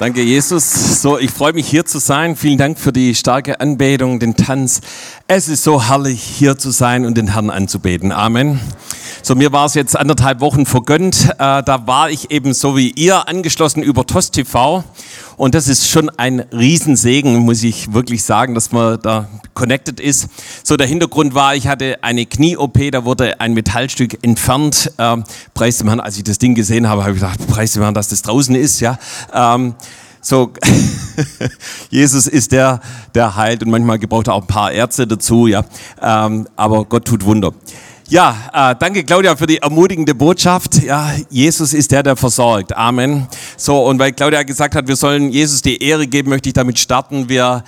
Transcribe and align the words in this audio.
Danke, 0.00 0.22
Jesus. 0.22 1.02
So, 1.02 1.18
ich 1.18 1.30
freue 1.30 1.52
mich 1.52 1.68
hier 1.68 1.84
zu 1.84 1.98
sein. 1.98 2.34
Vielen 2.34 2.56
Dank 2.56 2.78
für 2.78 2.90
die 2.90 3.14
starke 3.14 3.60
Anbetung, 3.60 4.18
den 4.18 4.34
Tanz. 4.34 4.80
Es 5.28 5.46
ist 5.46 5.62
so 5.62 5.86
herrlich, 5.88 6.22
hier 6.22 6.56
zu 6.56 6.70
sein 6.70 7.04
und 7.04 7.18
den 7.18 7.34
Herrn 7.34 7.50
anzubeten. 7.50 8.10
Amen. 8.10 8.60
So, 9.22 9.34
mir 9.34 9.52
war 9.52 9.66
es 9.66 9.74
jetzt 9.74 9.96
anderthalb 9.96 10.40
Wochen 10.40 10.66
vergönnt. 10.66 11.30
Äh, 11.38 11.62
da 11.62 11.86
war 11.86 12.10
ich 12.10 12.30
eben 12.30 12.54
so 12.54 12.76
wie 12.76 12.90
ihr 12.90 13.28
angeschlossen 13.28 13.82
über 13.82 14.06
TOS 14.06 14.30
TV. 14.30 14.84
Und 15.36 15.54
das 15.54 15.68
ist 15.68 15.88
schon 15.88 16.10
ein 16.10 16.40
Riesensegen, 16.52 17.38
muss 17.38 17.62
ich 17.62 17.92
wirklich 17.94 18.24
sagen, 18.24 18.54
dass 18.54 18.72
man 18.72 19.00
da 19.00 19.26
connected 19.54 20.00
ist. 20.00 20.28
So, 20.62 20.76
der 20.76 20.86
Hintergrund 20.86 21.34
war, 21.34 21.54
ich 21.54 21.66
hatte 21.66 21.98
eine 22.02 22.26
Knie-OP, 22.26 22.78
da 22.92 23.04
wurde 23.04 23.40
ein 23.40 23.54
Metallstück 23.54 24.18
entfernt. 24.22 24.92
Ähm, 24.98 25.24
preis 25.54 25.78
dem 25.78 25.88
Herrn, 25.88 26.00
als 26.00 26.16
ich 26.16 26.24
das 26.24 26.38
Ding 26.38 26.54
gesehen 26.54 26.88
habe, 26.88 27.02
habe 27.02 27.12
ich 27.12 27.20
gedacht, 27.20 27.46
preis 27.46 27.72
dem 27.72 27.82
Herrn, 27.82 27.94
dass 27.94 28.08
das 28.08 28.22
draußen 28.22 28.54
ist, 28.54 28.80
ja. 28.80 28.98
Ähm, 29.32 29.74
so, 30.22 30.52
Jesus 31.90 32.26
ist 32.26 32.52
der, 32.52 32.80
der 33.14 33.36
heilt 33.36 33.62
und 33.62 33.70
manchmal 33.70 33.98
gebraucht 33.98 34.28
er 34.28 34.34
auch 34.34 34.42
ein 34.42 34.46
paar 34.46 34.70
Ärzte 34.72 35.06
dazu, 35.06 35.46
ja. 35.46 35.64
Ähm, 36.02 36.46
aber 36.56 36.84
Gott 36.84 37.06
tut 37.06 37.24
Wunder. 37.24 37.52
Ja, 38.10 38.72
äh, 38.72 38.74
danke 38.76 39.04
Claudia 39.04 39.36
für 39.36 39.46
die 39.46 39.58
ermutigende 39.58 40.16
Botschaft. 40.16 40.82
Ja, 40.82 41.12
Jesus 41.28 41.72
ist 41.72 41.92
der, 41.92 42.02
der 42.02 42.16
versorgt. 42.16 42.76
Amen. 42.76 43.28
So, 43.56 43.86
und 43.86 44.00
weil 44.00 44.10
Claudia 44.10 44.42
gesagt 44.42 44.74
hat, 44.74 44.88
wir 44.88 44.96
sollen 44.96 45.30
Jesus 45.30 45.62
die 45.62 45.80
Ehre 45.80 46.08
geben, 46.08 46.30
möchte 46.30 46.48
ich 46.48 46.52
damit 46.52 46.80
starten. 46.80 47.28
Wir, 47.28 47.62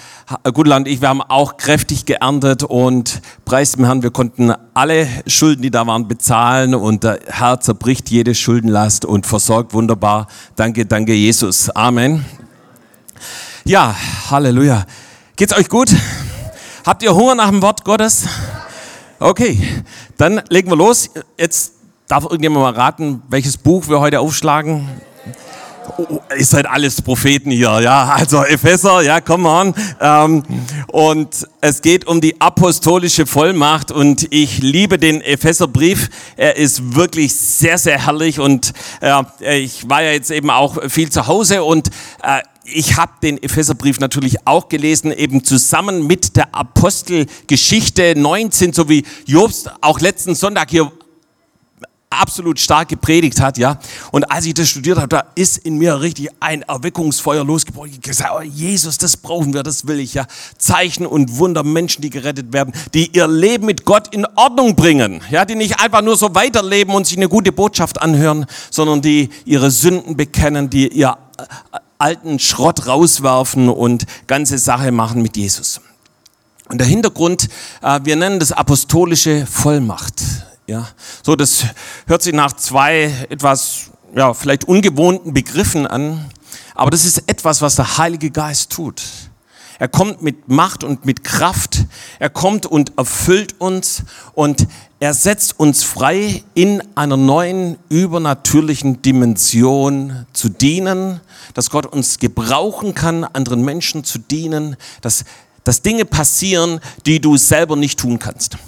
Gutland 0.52 0.88
und 0.88 0.92
ich, 0.92 1.01
wir 1.01 1.10
haben 1.10 1.23
auch 1.23 1.59
kräftig 1.59 2.06
geerntet 2.06 2.65
und 2.65 3.23
preis 3.45 3.70
dem 3.70 3.84
Herrn, 3.84 4.02
wir 4.02 4.10
konnten 4.10 4.52
alle 4.74 5.06
Schulden, 5.28 5.62
die 5.62 5.70
da 5.70 5.87
waren, 5.87 6.09
bezahlen 6.09 6.74
und 6.74 7.04
der 7.04 7.20
Herr 7.29 7.60
zerbricht 7.60 8.10
jede 8.10 8.34
Schuldenlast 8.34 9.04
und 9.04 9.29
versorgt 9.29 9.74
wunderbar. 9.74 10.27
Danke, 10.56 10.87
danke 10.87 11.15
Jesus. 11.15 11.70
Amen. 11.70 12.24
Ja, 13.65 13.95
Halleluja. 14.29 14.87
Geht's 15.37 15.57
euch 15.57 15.68
gut? 15.68 15.95
Habt 16.85 17.04
ihr 17.04 17.15
Hunger 17.15 17.37
nach 17.37 17.51
dem 17.51 17.63
Wort 17.63 17.85
Gottes? 17.85 18.26
Okay, 19.23 19.56
dann 20.16 20.42
legen 20.48 20.68
wir 20.68 20.76
los. 20.76 21.09
Jetzt 21.38 21.74
darf 22.09 22.24
irgendjemand 22.24 22.65
mal 22.65 22.73
raten, 22.73 23.23
welches 23.29 23.56
Buch 23.56 23.87
wir 23.87 24.01
heute 24.01 24.18
aufschlagen. 24.18 24.88
Oh, 25.96 26.18
ihr 26.37 26.45
seid 26.45 26.66
alles 26.66 27.01
Propheten 27.01 27.52
hier, 27.52 27.80
ja. 27.82 28.16
Also 28.16 28.42
Epheser, 28.42 29.01
ja, 29.02 29.20
come 29.20 29.48
on. 29.48 29.74
Ähm, 30.01 30.42
und 30.88 31.46
es 31.60 31.82
geht 31.82 32.09
um 32.09 32.20
die 32.20 32.40
apostolische 32.40 33.24
Vollmacht 33.24 33.92
und 33.92 34.26
ich 34.30 34.59
liebe 34.59 34.98
den 34.98 35.20
Epheserbrief. 35.20 36.10
Er 36.36 36.57
ist 36.57 36.96
wirklich 36.96 37.32
sehr, 37.32 37.79
sehr 37.79 38.04
herrlich 38.04 38.40
und 38.40 38.73
äh, 39.01 39.59
ich 39.60 39.88
war 39.88 40.02
ja 40.02 40.10
jetzt 40.10 40.32
eben 40.32 40.51
auch 40.51 40.90
viel 40.90 41.10
zu 41.10 41.29
Hause 41.29 41.62
und 41.62 41.90
äh, 42.24 42.40
ich 42.65 42.96
habe 42.96 43.13
den 43.23 43.43
Epheserbrief 43.43 43.99
natürlich 43.99 44.46
auch 44.46 44.68
gelesen, 44.68 45.13
eben 45.13 45.45
zusammen 45.45 46.07
mit 46.07 46.37
der 46.37 46.55
Apostelgeschichte 46.55 48.15
19, 48.16 48.73
so 48.73 48.88
wie 48.88 49.04
Jobst 49.27 49.71
auch 49.80 50.01
letzten 50.01 50.35
Sonntag 50.35 50.71
hier 50.71 50.91
absolut 52.13 52.60
stark 52.60 52.88
gepredigt 52.88 53.41
hat, 53.41 53.59
ja. 53.59 53.79
Und 54.10 54.30
als 54.30 54.45
ich 54.45 54.54
das 54.54 54.69
studiert 54.69 54.99
habe, 54.99 55.09
da 55.09 55.24
ist 55.35 55.59
in 55.59 55.79
mir 55.79 56.01
richtig 56.01 56.29
ein 56.41 56.63
Erweckungsfeuer 56.63 57.45
losgebrochen. 57.45 57.93
Ich 57.93 58.01
gesagt, 58.01 58.32
oh 58.37 58.43
Jesus, 58.43 58.99
das 58.99 59.16
brauchen 59.16 59.54
wir, 59.54 59.63
das 59.63 59.87
will 59.87 59.99
ich, 59.99 60.15
ja. 60.15 60.26
Zeichen 60.59 61.07
und 61.07 61.38
Wunder, 61.38 61.63
Menschen, 61.65 62.02
die 62.02 62.10
gerettet 62.10 62.52
werden, 62.52 62.74
die 62.93 63.09
ihr 63.16 63.26
Leben 63.26 63.66
mit 63.66 63.85
Gott 63.85 64.15
in 64.15 64.26
Ordnung 64.37 64.76
bringen, 64.76 65.22
ja, 65.31 65.44
die 65.44 65.54
nicht 65.54 65.81
einfach 65.81 66.03
nur 66.03 66.16
so 66.16 66.34
weiterleben 66.34 66.94
und 66.94 67.06
sich 67.06 67.16
eine 67.16 67.28
gute 67.28 67.50
Botschaft 67.50 68.00
anhören, 68.00 68.47
sondern 68.71 69.00
die 69.00 69.31
ihre 69.44 69.71
Sünden 69.71 70.16
bekennen, 70.16 70.69
die 70.69 70.88
ihr 70.88 71.16
alten 72.03 72.38
Schrott 72.38 72.86
rauswerfen 72.86 73.69
und 73.69 74.06
ganze 74.26 74.58
Sache 74.58 74.91
machen 74.91 75.22
mit 75.22 75.36
Jesus. 75.36 75.81
Und 76.69 76.78
der 76.78 76.86
Hintergrund, 76.86 77.48
äh, 77.81 78.00
wir 78.02 78.16
nennen 78.16 78.40
das 78.40 78.52
apostolische 78.52 79.46
Vollmacht. 79.46 80.22
Ja, 80.66 80.88
so 81.22 81.36
das 81.36 81.64
hört 82.06 82.22
sich 82.22 82.34
nach 82.34 82.54
zwei 82.54 83.12
etwas, 83.30 83.91
ja, 84.14 84.34
vielleicht 84.34 84.64
ungewohnten 84.64 85.32
Begriffen 85.32 85.86
an, 85.86 86.30
aber 86.74 86.91
das 86.91 87.04
ist 87.04 87.28
etwas, 87.28 87.62
was 87.62 87.76
der 87.76 87.98
Heilige 87.98 88.30
Geist 88.30 88.70
tut. 88.70 89.02
Er 89.78 89.88
kommt 89.88 90.22
mit 90.22 90.48
Macht 90.48 90.84
und 90.84 91.04
mit 91.06 91.24
Kraft. 91.24 91.86
Er 92.20 92.30
kommt 92.30 92.66
und 92.66 92.96
erfüllt 92.96 93.60
uns 93.60 94.04
und 94.34 94.68
er 95.02 95.14
setzt 95.14 95.58
uns 95.58 95.82
frei, 95.82 96.44
in 96.54 96.80
einer 96.94 97.16
neuen 97.16 97.76
übernatürlichen 97.88 99.02
Dimension 99.02 100.26
zu 100.32 100.48
dienen, 100.48 101.18
dass 101.54 101.70
Gott 101.70 101.86
uns 101.86 102.20
gebrauchen 102.20 102.94
kann, 102.94 103.24
anderen 103.24 103.64
Menschen 103.64 104.04
zu 104.04 104.20
dienen, 104.20 104.76
dass, 105.00 105.24
dass 105.64 105.82
Dinge 105.82 106.04
passieren, 106.04 106.78
die 107.04 107.20
du 107.20 107.36
selber 107.36 107.74
nicht 107.74 107.98
tun 107.98 108.20
kannst. 108.20 108.58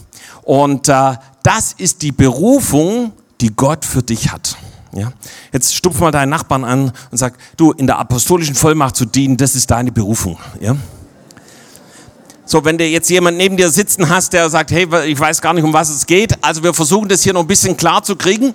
Und 0.43 0.89
äh, 0.89 1.13
das 1.45 1.73
ist 1.73 2.03
die 2.03 2.11
Berufung, 2.11 3.13
die 3.41 3.51
Gott 3.55 3.85
für 3.85 4.03
dich 4.03 4.33
hat. 4.33 4.57
Ja? 4.93 5.13
Jetzt 5.53 5.77
stupf 5.77 6.01
mal 6.01 6.11
deinen 6.11 6.31
Nachbarn 6.31 6.65
an 6.65 6.93
und 7.13 7.17
sag, 7.17 7.39
du, 7.57 7.71
in 7.71 7.87
der 7.87 8.01
apostolischen 8.01 8.57
Vollmacht 8.57 8.97
zu 8.97 9.05
dienen, 9.05 9.37
das 9.37 9.55
ist 9.55 9.71
deine 9.71 9.93
Berufung. 9.93 10.37
Ja? 10.61 10.75
So, 12.47 12.63
wenn 12.63 12.77
du 12.77 12.85
jetzt 12.85 13.09
jemand 13.09 13.39
neben 13.39 13.57
dir 13.57 13.71
sitzen 13.71 14.11
hast, 14.11 14.35
der 14.35 14.51
sagt, 14.51 14.71
hey, 14.71 14.87
ich 15.07 15.19
weiß 15.19 15.41
gar 15.41 15.55
nicht, 15.55 15.65
um 15.65 15.73
was 15.73 15.89
es 15.89 16.05
geht. 16.05 16.33
Also 16.43 16.63
wir 16.63 16.75
versuchen 16.75 17.09
das 17.09 17.23
hier 17.23 17.33
noch 17.33 17.41
ein 17.41 17.47
bisschen 17.47 17.75
klar 17.77 18.03
zu 18.03 18.17
kriegen. 18.17 18.55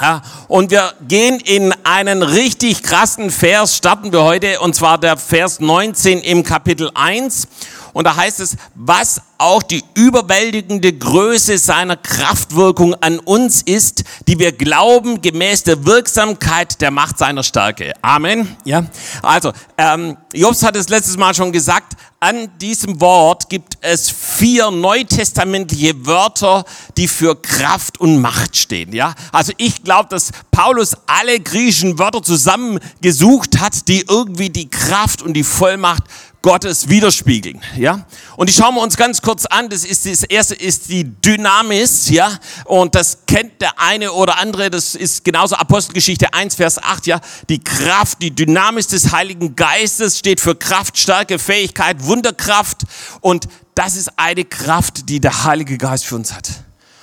Ja, 0.00 0.22
und 0.48 0.70
wir 0.70 0.92
gehen 1.06 1.40
in 1.40 1.72
einen 1.84 2.22
richtig 2.22 2.82
krassen 2.82 3.30
Vers, 3.30 3.76
starten 3.76 4.12
wir 4.12 4.22
heute, 4.22 4.60
und 4.60 4.74
zwar 4.74 4.98
der 4.98 5.16
Vers 5.16 5.60
19 5.60 6.20
im 6.20 6.42
Kapitel 6.42 6.90
1. 6.94 7.46
Und 7.94 8.04
da 8.04 8.16
heißt 8.16 8.40
es, 8.40 8.56
was 8.74 9.22
auch 9.38 9.62
die 9.62 9.82
überwältigende 9.94 10.92
Größe 10.92 11.58
seiner 11.58 11.96
Kraftwirkung 11.96 12.94
an 12.94 13.18
uns 13.20 13.62
ist, 13.62 14.04
die 14.26 14.38
wir 14.38 14.52
glauben 14.52 15.22
gemäß 15.22 15.62
der 15.62 15.86
Wirksamkeit 15.86 16.80
der 16.80 16.90
Macht 16.90 17.18
seiner 17.18 17.42
Stärke. 17.42 17.92
Amen. 18.02 18.56
Ja. 18.64 18.84
Also, 19.22 19.52
ähm, 19.78 20.16
Jobs 20.34 20.62
hat 20.62 20.76
es 20.76 20.88
letztes 20.88 21.16
Mal 21.16 21.34
schon 21.34 21.52
gesagt, 21.52 21.94
an 22.20 22.48
diesem 22.58 23.00
Wort 23.02 23.50
gibt 23.50 23.76
es 23.82 24.10
vier 24.10 24.70
neutestamentliche 24.70 26.06
Wörter, 26.06 26.64
die 26.96 27.06
für 27.06 27.40
Kraft 27.40 28.00
und 28.00 28.20
Macht 28.20 28.56
stehen. 28.56 28.94
Ja, 28.94 29.14
also 29.30 29.52
ich 29.58 29.84
glaube, 29.84 30.08
dass 30.08 30.30
Paulus 30.50 30.96
alle 31.06 31.38
griechischen 31.38 31.98
Wörter 31.98 32.22
zusammengesucht 32.22 33.60
hat, 33.60 33.88
die 33.88 34.06
irgendwie 34.08 34.48
die 34.48 34.70
Kraft 34.70 35.20
und 35.20 35.34
die 35.34 35.44
Vollmacht 35.44 36.04
Gottes 36.44 36.90
widerspiegeln, 36.90 37.62
ja. 37.74 38.04
Und 38.36 38.50
die 38.50 38.52
schauen 38.52 38.74
wir 38.74 38.82
uns 38.82 38.98
ganz 38.98 39.22
kurz 39.22 39.46
an. 39.46 39.70
Das 39.70 39.82
ist 39.82 40.04
das 40.04 40.24
erste 40.24 40.54
ist 40.54 40.90
die 40.90 41.04
Dynamis, 41.04 42.10
ja. 42.10 42.38
Und 42.66 42.94
das 42.94 43.20
kennt 43.26 43.62
der 43.62 43.80
eine 43.80 44.12
oder 44.12 44.36
andere. 44.36 44.68
Das 44.68 44.94
ist 44.94 45.24
genauso 45.24 45.56
Apostelgeschichte 45.56 46.34
1 46.34 46.56
Vers 46.56 46.76
8, 46.82 47.06
ja. 47.06 47.18
Die 47.48 47.64
Kraft, 47.64 48.20
die 48.20 48.30
Dynamis 48.30 48.88
des 48.88 49.10
Heiligen 49.10 49.56
Geistes 49.56 50.18
steht 50.18 50.38
für 50.38 50.54
Kraft, 50.54 50.98
Stärke, 50.98 51.38
Fähigkeit, 51.38 52.04
Wunderkraft. 52.04 52.82
Und 53.22 53.48
das 53.74 53.96
ist 53.96 54.10
eine 54.18 54.44
Kraft, 54.44 55.08
die 55.08 55.20
der 55.20 55.44
Heilige 55.44 55.78
Geist 55.78 56.04
für 56.04 56.16
uns 56.16 56.34
hat. 56.34 56.50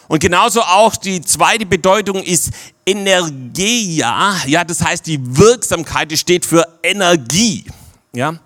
Und 0.07 0.19
genauso 0.19 0.61
auch 0.61 0.95
die 0.95 1.19
zweite 1.19 1.65
Bedeutung 1.65 2.21
ist 2.21 2.51
Energia, 2.85 4.35
ja. 4.45 4.63
Das 4.63 4.83
heißt, 4.83 5.07
die 5.07 5.19
Wirksamkeit 5.35 6.11
die 6.11 6.17
steht 6.17 6.45
für 6.45 6.63
Energie, 6.83 7.65
ja. 8.13 8.39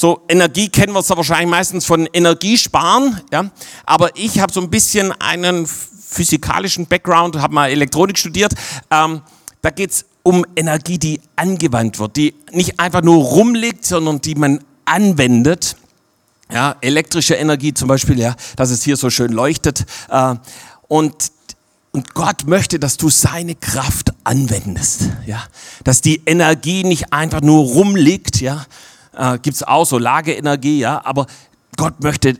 So 0.00 0.22
Energie 0.30 0.70
kennen 0.70 0.94
wir 0.94 1.00
es 1.00 1.10
wahrscheinlich 1.10 1.50
meistens 1.50 1.84
von 1.84 2.08
Energiesparen, 2.10 3.20
ja. 3.30 3.50
Aber 3.84 4.16
ich 4.16 4.40
habe 4.40 4.50
so 4.50 4.62
ein 4.62 4.70
bisschen 4.70 5.12
einen 5.20 5.66
physikalischen 5.66 6.86
Background, 6.86 7.36
habe 7.36 7.52
mal 7.52 7.68
Elektronik 7.68 8.16
studiert. 8.16 8.54
Ähm, 8.90 9.20
da 9.60 9.68
geht's 9.68 10.06
um 10.22 10.46
Energie, 10.56 10.98
die 10.98 11.20
angewandt 11.36 11.98
wird, 11.98 12.16
die 12.16 12.34
nicht 12.50 12.80
einfach 12.80 13.02
nur 13.02 13.22
rumliegt, 13.22 13.84
sondern 13.84 14.22
die 14.22 14.36
man 14.36 14.64
anwendet. 14.86 15.76
Ja, 16.50 16.76
elektrische 16.80 17.34
Energie 17.34 17.74
zum 17.74 17.88
Beispiel, 17.88 18.18
ja, 18.18 18.36
dass 18.56 18.70
es 18.70 18.82
hier 18.82 18.96
so 18.96 19.10
schön 19.10 19.32
leuchtet. 19.32 19.84
Äh, 20.08 20.36
und 20.88 21.30
und 21.92 22.14
Gott 22.14 22.46
möchte, 22.46 22.78
dass 22.78 22.96
du 22.96 23.10
seine 23.10 23.56
Kraft 23.56 24.14
anwendest, 24.24 25.10
ja, 25.26 25.42
dass 25.84 26.00
die 26.00 26.22
Energie 26.24 26.84
nicht 26.84 27.12
einfach 27.12 27.40
nur 27.42 27.64
rumliegt, 27.64 28.40
ja, 28.40 28.64
äh, 29.16 29.38
gibt 29.38 29.56
es 29.56 29.62
auch 29.62 29.84
so 29.84 29.98
Lageenergie, 29.98 30.80
ja, 30.80 31.04
aber 31.04 31.26
Gott 31.76 32.02
möchte 32.02 32.34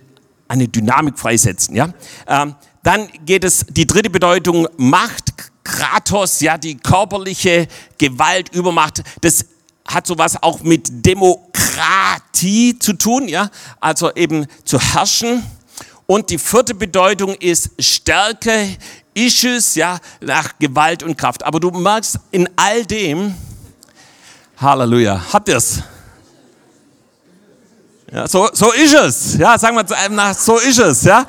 eine 0.48 0.68
Dynamik 0.68 1.18
freisetzen, 1.18 1.76
ja. 1.76 1.88
Ähm, 2.26 2.54
dann 2.82 3.08
geht 3.24 3.44
es, 3.44 3.66
die 3.68 3.86
dritte 3.86 4.10
Bedeutung, 4.10 4.66
Macht, 4.76 5.32
Kratos, 5.64 6.40
ja, 6.40 6.56
die 6.58 6.76
körperliche 6.76 7.68
Gewalt, 7.98 8.54
Übermacht, 8.54 9.02
das 9.20 9.44
hat 9.86 10.06
sowas 10.06 10.42
auch 10.42 10.60
mit 10.62 11.04
Demokratie 11.04 12.78
zu 12.78 12.94
tun, 12.94 13.28
ja, 13.28 13.50
also 13.80 14.12
eben 14.14 14.46
zu 14.64 14.78
herrschen. 14.78 15.42
Und 16.06 16.30
die 16.30 16.38
vierte 16.38 16.74
Bedeutung 16.74 17.34
ist 17.34 17.70
Stärke, 17.78 18.76
Issues, 19.14 19.74
ja, 19.74 19.98
nach 20.20 20.58
Gewalt 20.58 21.02
und 21.02 21.16
Kraft. 21.16 21.44
Aber 21.44 21.60
du 21.60 21.70
merkst, 21.70 22.18
in 22.30 22.48
all 22.56 22.84
dem 22.84 23.34
Halleluja. 24.56 25.22
Habt 25.32 25.48
ihr's? 25.48 25.82
Ja, 28.12 28.26
so, 28.26 28.48
so 28.52 28.72
ist 28.72 28.94
es. 28.94 29.36
Ja, 29.36 29.56
sagen 29.56 29.76
wir 29.76 29.86
zu 29.86 29.96
einem 29.96 30.16
nach, 30.16 30.34
so 30.34 30.58
ist 30.58 30.78
es. 30.78 31.04
Ja. 31.04 31.26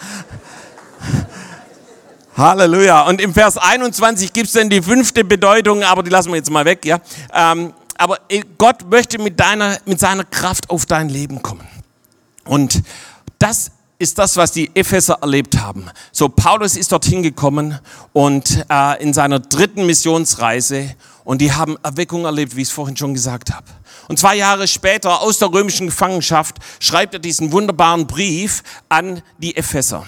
Halleluja. 2.36 3.04
Und 3.04 3.22
im 3.22 3.33
Vers 3.33 3.57
21 3.57 4.33
gibt 4.33 4.48
es 4.48 4.54
dann 4.54 4.69
die 4.69 4.81
fünfte 4.81 5.24
Bedeutung, 5.24 5.83
aber 5.83 6.01
die 6.01 6.10
lassen 6.10 6.30
wir 6.30 6.38
jetzt 6.38 6.50
mal 6.50 6.66
weg. 6.66 6.83
Ja. 6.86 7.00
Ähm, 7.33 7.74
aber 7.98 8.18
Gott 8.57 8.89
möchte 8.89 9.19
mit, 9.19 9.39
deiner, 9.39 9.78
mit 9.86 10.00
seiner 10.00 10.24
Kraft 10.24 10.72
auf 10.72 10.88
dein 10.88 11.10
Leben 11.10 11.44
kommen. 11.44 11.68
Und 12.45 12.81
das 13.38 13.69
ist 14.00 14.18
das, 14.18 14.36
was 14.36 14.51
die 14.51 14.72
Epheser 14.75 15.19
erlebt 15.22 15.60
haben. 15.60 15.86
So, 16.12 16.30
Paulus 16.30 16.75
ist 16.75 16.92
dorthin 16.92 17.22
gekommen 17.22 17.77
und 18.13 18.66
äh, 18.72 19.04
in 19.04 19.13
seiner 19.13 19.39
dritten 19.39 19.86
Missionsreise 19.86 20.95
und 21.24 21.42
die 21.42 21.54
haben 21.54 21.77
Erweckung 21.84 22.25
erlebt, 22.25 22.56
wie 22.56 22.63
ich 22.63 22.69
es 22.69 22.74
vorhin 22.74 22.98
schon 22.98 23.13
gesagt 23.13 23.54
habe. 23.54 23.68
Und 24.12 24.18
zwei 24.18 24.36
Jahre 24.36 24.68
später 24.68 25.22
aus 25.22 25.40
der 25.40 25.54
römischen 25.54 25.88
Gefangenschaft 25.88 26.58
schreibt 26.81 27.13
er 27.13 27.22
diesen 27.22 27.54
wunderbaren 27.54 28.08
Brief 28.08 28.62
an 28.90 29.22
die 29.38 29.56
Epheser. 29.56 30.06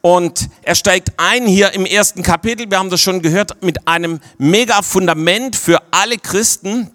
Und 0.00 0.48
er 0.62 0.74
steigt 0.74 1.12
ein 1.16 1.46
hier 1.46 1.74
im 1.74 1.86
ersten 1.86 2.24
Kapitel, 2.24 2.68
wir 2.68 2.76
haben 2.76 2.90
das 2.90 3.00
schon 3.00 3.22
gehört, 3.22 3.62
mit 3.62 3.86
einem 3.86 4.18
mega 4.36 4.82
Fundament 4.82 5.54
für 5.54 5.80
alle 5.92 6.18
Christen, 6.18 6.90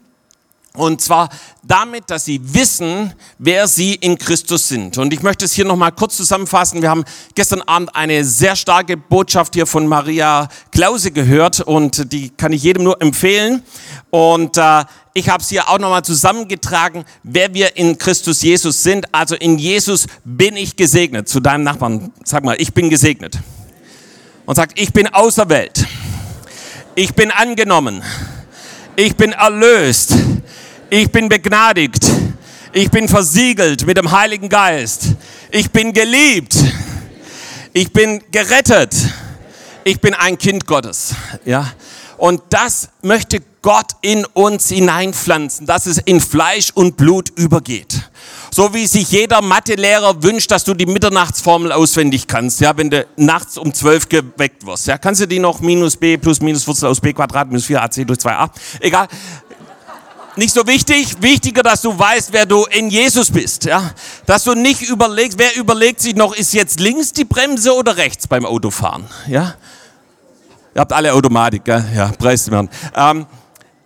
und 0.75 1.01
zwar 1.01 1.29
damit, 1.61 2.09
dass 2.09 2.25
sie 2.25 2.41
wissen, 2.41 3.13
wer 3.37 3.67
sie 3.67 3.93
in 3.93 4.17
Christus 4.17 4.67
sind. 4.67 4.97
Und 4.97 5.13
ich 5.13 5.21
möchte 5.21 5.45
es 5.45 5.53
hier 5.53 5.65
nochmal 5.65 5.91
kurz 5.91 6.17
zusammenfassen. 6.17 6.81
Wir 6.81 6.89
haben 6.89 7.03
gestern 7.35 7.61
Abend 7.61 7.95
eine 7.95 8.25
sehr 8.25 8.55
starke 8.55 8.97
Botschaft 8.97 9.53
hier 9.53 9.67
von 9.67 9.85
Maria 9.85 10.49
Klause 10.71 11.11
gehört 11.11 11.61
und 11.61 12.11
die 12.11 12.31
kann 12.31 12.53
ich 12.53 12.63
jedem 12.63 12.85
nur 12.85 12.99
empfehlen. 13.03 13.61
Und 14.09 14.57
äh, 14.57 14.83
ich 15.13 15.29
habe 15.29 15.43
es 15.43 15.49
hier 15.49 15.69
auch 15.69 15.77
nochmal 15.77 16.03
zusammengetragen, 16.03 17.05
wer 17.21 17.53
wir 17.53 17.77
in 17.77 17.99
Christus 17.99 18.41
Jesus 18.41 18.81
sind. 18.81 19.13
Also 19.13 19.35
in 19.35 19.59
Jesus 19.59 20.07
bin 20.25 20.55
ich 20.55 20.75
gesegnet. 20.75 21.29
Zu 21.29 21.39
deinem 21.39 21.63
Nachbarn, 21.63 22.11
sag 22.23 22.43
mal, 22.43 22.59
ich 22.59 22.73
bin 22.73 22.89
gesegnet. 22.89 23.37
Und 24.47 24.55
sagt, 24.55 24.79
ich 24.79 24.91
bin 24.91 25.05
auserwählt. 25.05 25.85
Ich 26.95 27.13
bin 27.13 27.29
angenommen. 27.29 28.01
Ich 28.95 29.15
bin 29.15 29.33
erlöst 29.33 30.15
ich 30.93 31.11
bin 31.11 31.27
begnadigt. 31.27 32.05
Ich 32.71 32.91
bin 32.91 33.07
versiegelt 33.07 33.83
mit 33.87 33.97
dem 33.97 34.11
Heiligen 34.11 34.47
Geist. 34.47 35.15
Ich 35.49 35.71
bin 35.71 35.91
geliebt. 35.91 36.55
Ich 37.73 37.91
bin 37.91 38.21
gerettet. 38.31 38.95
Ich 39.85 39.99
bin 39.99 40.13
ein 40.13 40.37
Kind 40.37 40.67
Gottes. 40.67 41.15
Ja. 41.45 41.71
Und 42.17 42.43
das 42.51 42.89
möchte 43.01 43.41
Gott 43.63 43.93
in 44.01 44.23
uns 44.33 44.69
hineinpflanzen, 44.69 45.65
dass 45.65 45.87
es 45.87 45.97
in 45.97 46.21
Fleisch 46.21 46.69
und 46.75 46.95
Blut 46.95 47.29
übergeht. 47.37 48.09
So 48.51 48.71
wie 48.75 48.85
sich 48.85 49.09
jeder 49.09 49.41
Mathelehrer 49.41 50.21
wünscht, 50.21 50.51
dass 50.51 50.63
du 50.63 50.75
die 50.75 50.85
Mitternachtsformel 50.85 51.71
auswendig 51.71 52.27
kannst, 52.27 52.61
ja, 52.61 52.77
wenn 52.77 52.91
du 52.91 53.07
nachts 53.15 53.57
um 53.57 53.73
zwölf 53.73 54.07
geweckt 54.07 54.63
wirst. 54.63 54.85
Ja, 54.85 54.99
kannst 54.99 55.21
du 55.21 55.25
die 55.25 55.39
noch 55.39 55.59
minus 55.59 55.97
b 55.97 56.17
plus 56.17 56.39
minus 56.39 56.67
Wurzel 56.67 56.89
aus 56.89 57.01
b 57.01 57.13
Quadrat 57.13 57.47
minus 57.47 57.65
4ac 57.65 58.05
durch 58.05 58.19
2a? 58.19 58.51
Egal 58.79 59.07
nicht 60.37 60.53
so 60.53 60.65
wichtig. 60.67 61.21
Wichtiger, 61.21 61.63
dass 61.63 61.81
du 61.81 61.97
weißt, 61.97 62.33
wer 62.33 62.45
du 62.45 62.65
in 62.65 62.89
Jesus 62.89 63.31
bist. 63.31 63.65
Ja? 63.65 63.91
Dass 64.25 64.43
du 64.43 64.53
nicht 64.53 64.81
überlegst, 64.81 65.37
wer 65.37 65.55
überlegt 65.55 66.01
sich 66.01 66.15
noch, 66.15 66.35
ist 66.35 66.53
jetzt 66.53 66.79
links 66.79 67.13
die 67.13 67.25
Bremse 67.25 67.73
oder 67.73 67.97
rechts 67.97 68.27
beim 68.27 68.45
Autofahren. 68.45 69.05
Ja? 69.27 69.55
Ihr 70.75 70.81
habt 70.81 70.93
alle 70.93 71.13
Automatik, 71.13 71.65
gell? 71.65 71.85
ja, 71.95 72.07
preis 72.17 72.49
werden. 72.49 72.69
Ähm, 72.95 73.27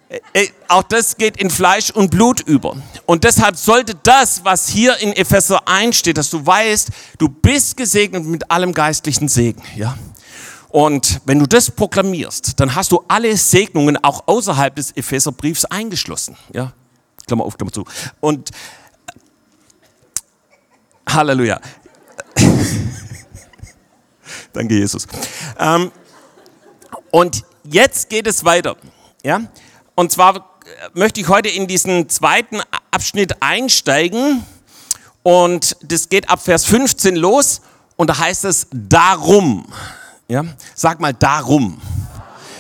äh, 0.10 0.48
auch 0.70 0.84
das 0.84 1.18
geht 1.18 1.36
in 1.38 1.50
Fleisch 1.50 1.92
und 1.92 2.12
Blut 2.12 2.40
über. 2.40 2.78
Und 3.06 3.26
deshalb 3.26 3.58
sollte 3.58 3.94
das, 4.04 4.46
was 4.46 4.70
hier 4.70 4.98
in 4.98 5.12
Epheser 5.12 5.68
1 5.68 5.98
steht, 5.98 6.18
dass 6.18 6.30
du 6.30 6.46
weißt, 6.46 6.90
du 7.18 7.28
bist 7.28 7.76
gesegnet 7.76 8.24
mit 8.24 8.50
allem 8.50 8.74
geistlichen 8.74 9.28
Segen. 9.28 9.62
Ja? 9.76 9.98
Und 10.78 11.22
wenn 11.26 11.40
du 11.40 11.48
das 11.48 11.72
proklamierst, 11.72 12.60
dann 12.60 12.76
hast 12.76 12.92
du 12.92 13.04
alle 13.08 13.36
Segnungen 13.36 13.98
auch 14.04 14.28
außerhalb 14.28 14.76
des 14.76 14.92
Epheserbriefs 14.92 15.66
eingeschlossen. 15.66 16.38
Ja, 16.54 16.72
Klammer 17.26 17.46
auf, 17.46 17.58
Klammer 17.58 17.72
zu. 17.72 17.84
Und 18.20 18.52
Halleluja. 21.10 21.60
Danke, 24.54 24.76
Jesus. 24.76 25.08
Ähm, 25.58 25.92
und 27.10 27.44
jetzt 27.64 28.08
geht 28.12 28.28
es 28.28 28.46
weiter. 28.46 28.78
Ja? 29.24 29.42
Und 29.96 30.12
zwar 30.12 30.60
möchte 30.94 31.22
ich 31.22 31.28
heute 31.28 31.50
in 31.50 31.66
diesen 31.66 32.08
zweiten 32.08 32.62
Abschnitt 32.92 33.42
einsteigen. 33.42 34.46
Und 35.24 35.76
das 35.82 36.10
geht 36.10 36.30
ab 36.30 36.40
Vers 36.40 36.66
15 36.66 37.16
los. 37.16 37.62
Und 37.96 38.12
da 38.12 38.20
heißt 38.20 38.46
es 38.46 38.68
darum. 38.72 39.66
Ja? 40.28 40.44
Sag 40.76 41.00
mal 41.00 41.14
darum. 41.14 41.82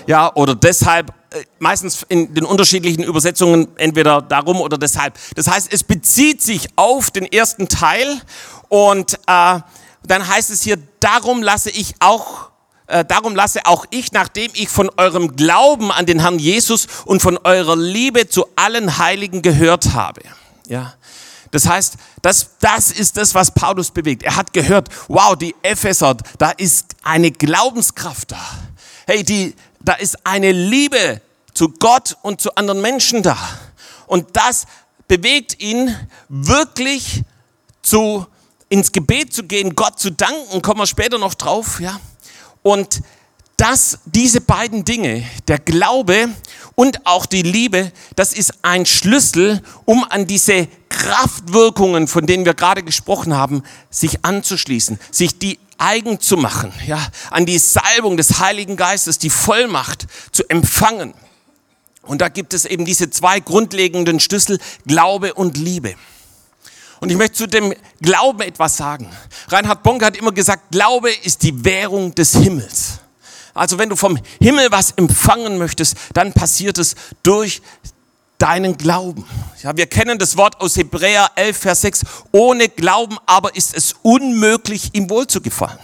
Ja, 0.05 0.33
oder 0.35 0.55
deshalb, 0.55 1.09
äh, 1.31 1.43
meistens 1.59 2.03
in 2.07 2.33
den 2.33 2.45
unterschiedlichen 2.45 3.03
Übersetzungen 3.03 3.67
entweder 3.77 4.21
darum 4.21 4.61
oder 4.61 4.77
deshalb. 4.77 5.15
Das 5.35 5.47
heißt, 5.47 5.71
es 5.71 5.83
bezieht 5.83 6.41
sich 6.41 6.69
auf 6.77 7.11
den 7.11 7.25
ersten 7.25 7.67
Teil 7.67 8.21
und 8.69 9.15
äh, 9.27 9.59
dann 10.03 10.27
heißt 10.27 10.49
es 10.49 10.61
hier, 10.61 10.77
darum 10.99 11.43
lasse 11.43 11.69
ich 11.69 11.95
auch 11.99 12.51
äh, 12.87 13.03
darum 13.03 13.35
lasse 13.35 13.65
auch 13.65 13.85
ich, 13.89 14.13
nachdem 14.13 14.49
ich 14.53 14.69
von 14.69 14.89
eurem 14.95 15.35
Glauben 15.35 15.91
an 15.91 16.05
den 16.05 16.21
Herrn 16.21 16.39
Jesus 16.39 16.87
und 17.03 17.21
von 17.21 17.37
eurer 17.43 17.75
Liebe 17.75 18.29
zu 18.29 18.45
allen 18.55 18.97
Heiligen 18.97 19.41
gehört 19.41 19.93
habe. 19.93 20.21
Ja, 20.69 20.93
das 21.51 21.67
heißt, 21.67 21.95
das, 22.21 22.49
das 22.59 22.91
ist 22.91 23.17
das, 23.17 23.33
was 23.35 23.51
Paulus 23.51 23.91
bewegt. 23.91 24.23
Er 24.23 24.35
hat 24.35 24.53
gehört, 24.53 24.89
wow, 25.07 25.35
die 25.35 25.55
Epheser, 25.61 26.17
da 26.37 26.51
ist 26.51 26.95
eine 27.03 27.31
Glaubenskraft 27.31 28.31
da. 28.31 28.41
Hey, 29.05 29.23
die, 29.23 29.55
da 29.79 29.93
ist 29.93 30.25
eine 30.25 30.51
Liebe 30.51 31.21
zu 31.53 31.69
Gott 31.69 32.17
und 32.21 32.41
zu 32.41 32.55
anderen 32.55 32.81
Menschen 32.81 33.23
da. 33.23 33.37
Und 34.05 34.27
das 34.33 34.65
bewegt 35.07 35.61
ihn 35.61 35.95
wirklich 36.29 37.23
zu, 37.81 38.25
ins 38.69 38.91
Gebet 38.91 39.33
zu 39.33 39.43
gehen, 39.43 39.75
Gott 39.75 39.99
zu 39.99 40.11
danken, 40.11 40.61
kommen 40.61 40.81
wir 40.81 40.87
später 40.87 41.17
noch 41.17 41.33
drauf, 41.33 41.79
ja. 41.79 41.99
Und 42.63 43.01
dass 43.55 43.99
diese 44.05 44.39
beiden 44.39 44.85
Dinge, 44.85 45.25
der 45.47 45.57
Glaube 45.57 46.29
und 46.75 47.07
auch 47.07 47.25
die 47.25 47.41
Liebe, 47.41 47.91
das 48.15 48.33
ist 48.33 48.53
ein 48.61 48.85
Schlüssel, 48.85 49.63
um 49.85 50.03
an 50.03 50.27
diese 50.27 50.67
Kraftwirkungen, 50.97 52.07
von 52.07 52.25
denen 52.25 52.43
wir 52.43 52.55
gerade 52.55 52.81
gesprochen 52.81 53.35
haben, 53.35 53.61
sich 53.91 54.25
anzuschließen, 54.25 54.99
sich 55.11 55.37
die 55.37 55.59
eigen 55.77 56.19
zu 56.19 56.37
machen, 56.37 56.73
ja, 56.87 56.99
an 57.29 57.45
die 57.45 57.59
Salbung 57.59 58.17
des 58.17 58.39
Heiligen 58.39 58.77
Geistes, 58.77 59.19
die 59.19 59.29
Vollmacht 59.29 60.07
zu 60.31 60.43
empfangen. 60.49 61.13
Und 62.01 62.21
da 62.21 62.29
gibt 62.29 62.55
es 62.55 62.65
eben 62.65 62.83
diese 62.83 63.11
zwei 63.11 63.39
grundlegenden 63.39 64.19
Schlüssel, 64.19 64.59
Glaube 64.87 65.35
und 65.35 65.55
Liebe. 65.57 65.93
Und 66.99 67.11
ich 67.11 67.17
möchte 67.17 67.35
zu 67.35 67.47
dem 67.47 67.75
Glauben 68.01 68.41
etwas 68.41 68.77
sagen. 68.77 69.07
Reinhard 69.49 69.83
Bonk 69.83 70.03
hat 70.03 70.17
immer 70.17 70.31
gesagt, 70.31 70.71
Glaube 70.71 71.11
ist 71.11 71.43
die 71.43 71.63
Währung 71.63 72.15
des 72.15 72.33
Himmels. 72.33 72.99
Also 73.53 73.77
wenn 73.77 73.89
du 73.89 73.95
vom 73.95 74.17
Himmel 74.39 74.71
was 74.71 74.91
empfangen 74.91 75.59
möchtest, 75.59 75.95
dann 76.13 76.33
passiert 76.33 76.79
es 76.79 76.95
durch 77.21 77.61
deinen 78.37 78.77
Glauben. 78.77 79.25
Ja, 79.63 79.75
wir 79.75 79.87
kennen 79.87 80.19
das 80.19 80.37
Wort 80.37 80.61
aus 80.61 80.75
Hebräer 80.75 81.31
11, 81.35 81.57
Vers 81.57 81.81
6. 81.81 82.01
Ohne 82.31 82.69
Glauben 82.69 83.17
aber 83.25 83.55
ist 83.55 83.75
es 83.75 83.95
unmöglich, 84.03 84.91
ihm 84.93 85.09
wohl 85.09 85.27
zu 85.27 85.41
gefallen. 85.41 85.79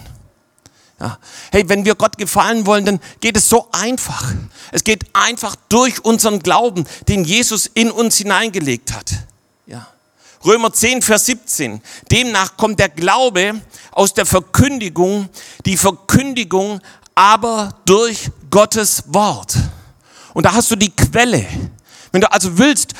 Ja. 1.00 1.18
Hey, 1.50 1.68
wenn 1.68 1.84
wir 1.84 1.96
Gott 1.96 2.16
gefallen 2.16 2.66
wollen, 2.66 2.84
dann 2.84 3.00
geht 3.20 3.36
es 3.36 3.48
so 3.48 3.68
einfach. 3.72 4.32
Es 4.70 4.84
geht 4.84 5.04
einfach 5.12 5.56
durch 5.68 6.04
unseren 6.04 6.38
Glauben, 6.38 6.86
den 7.08 7.24
Jesus 7.24 7.66
in 7.66 7.90
uns 7.90 8.16
hineingelegt 8.16 8.92
hat. 8.92 9.10
Ja. 9.66 9.88
Römer 10.44 10.72
10, 10.72 11.02
Vers 11.02 11.26
17. 11.26 11.82
Demnach 12.10 12.56
kommt 12.56 12.78
der 12.78 12.90
Glaube 12.90 13.60
aus 13.90 14.14
der 14.14 14.26
Verkündigung, 14.26 15.28
die 15.66 15.76
Verkündigung 15.76 16.80
aber 17.14 17.76
durch 17.84 18.30
Gottes 18.50 19.04
Wort. 19.08 19.56
Und 20.32 20.46
da 20.46 20.52
hast 20.52 20.70
du 20.70 20.76
die 20.76 20.90
Quelle. 20.90 21.46
Wenn 22.14 22.20
du 22.20 22.30
also 22.30 22.58
willst, 22.58 22.94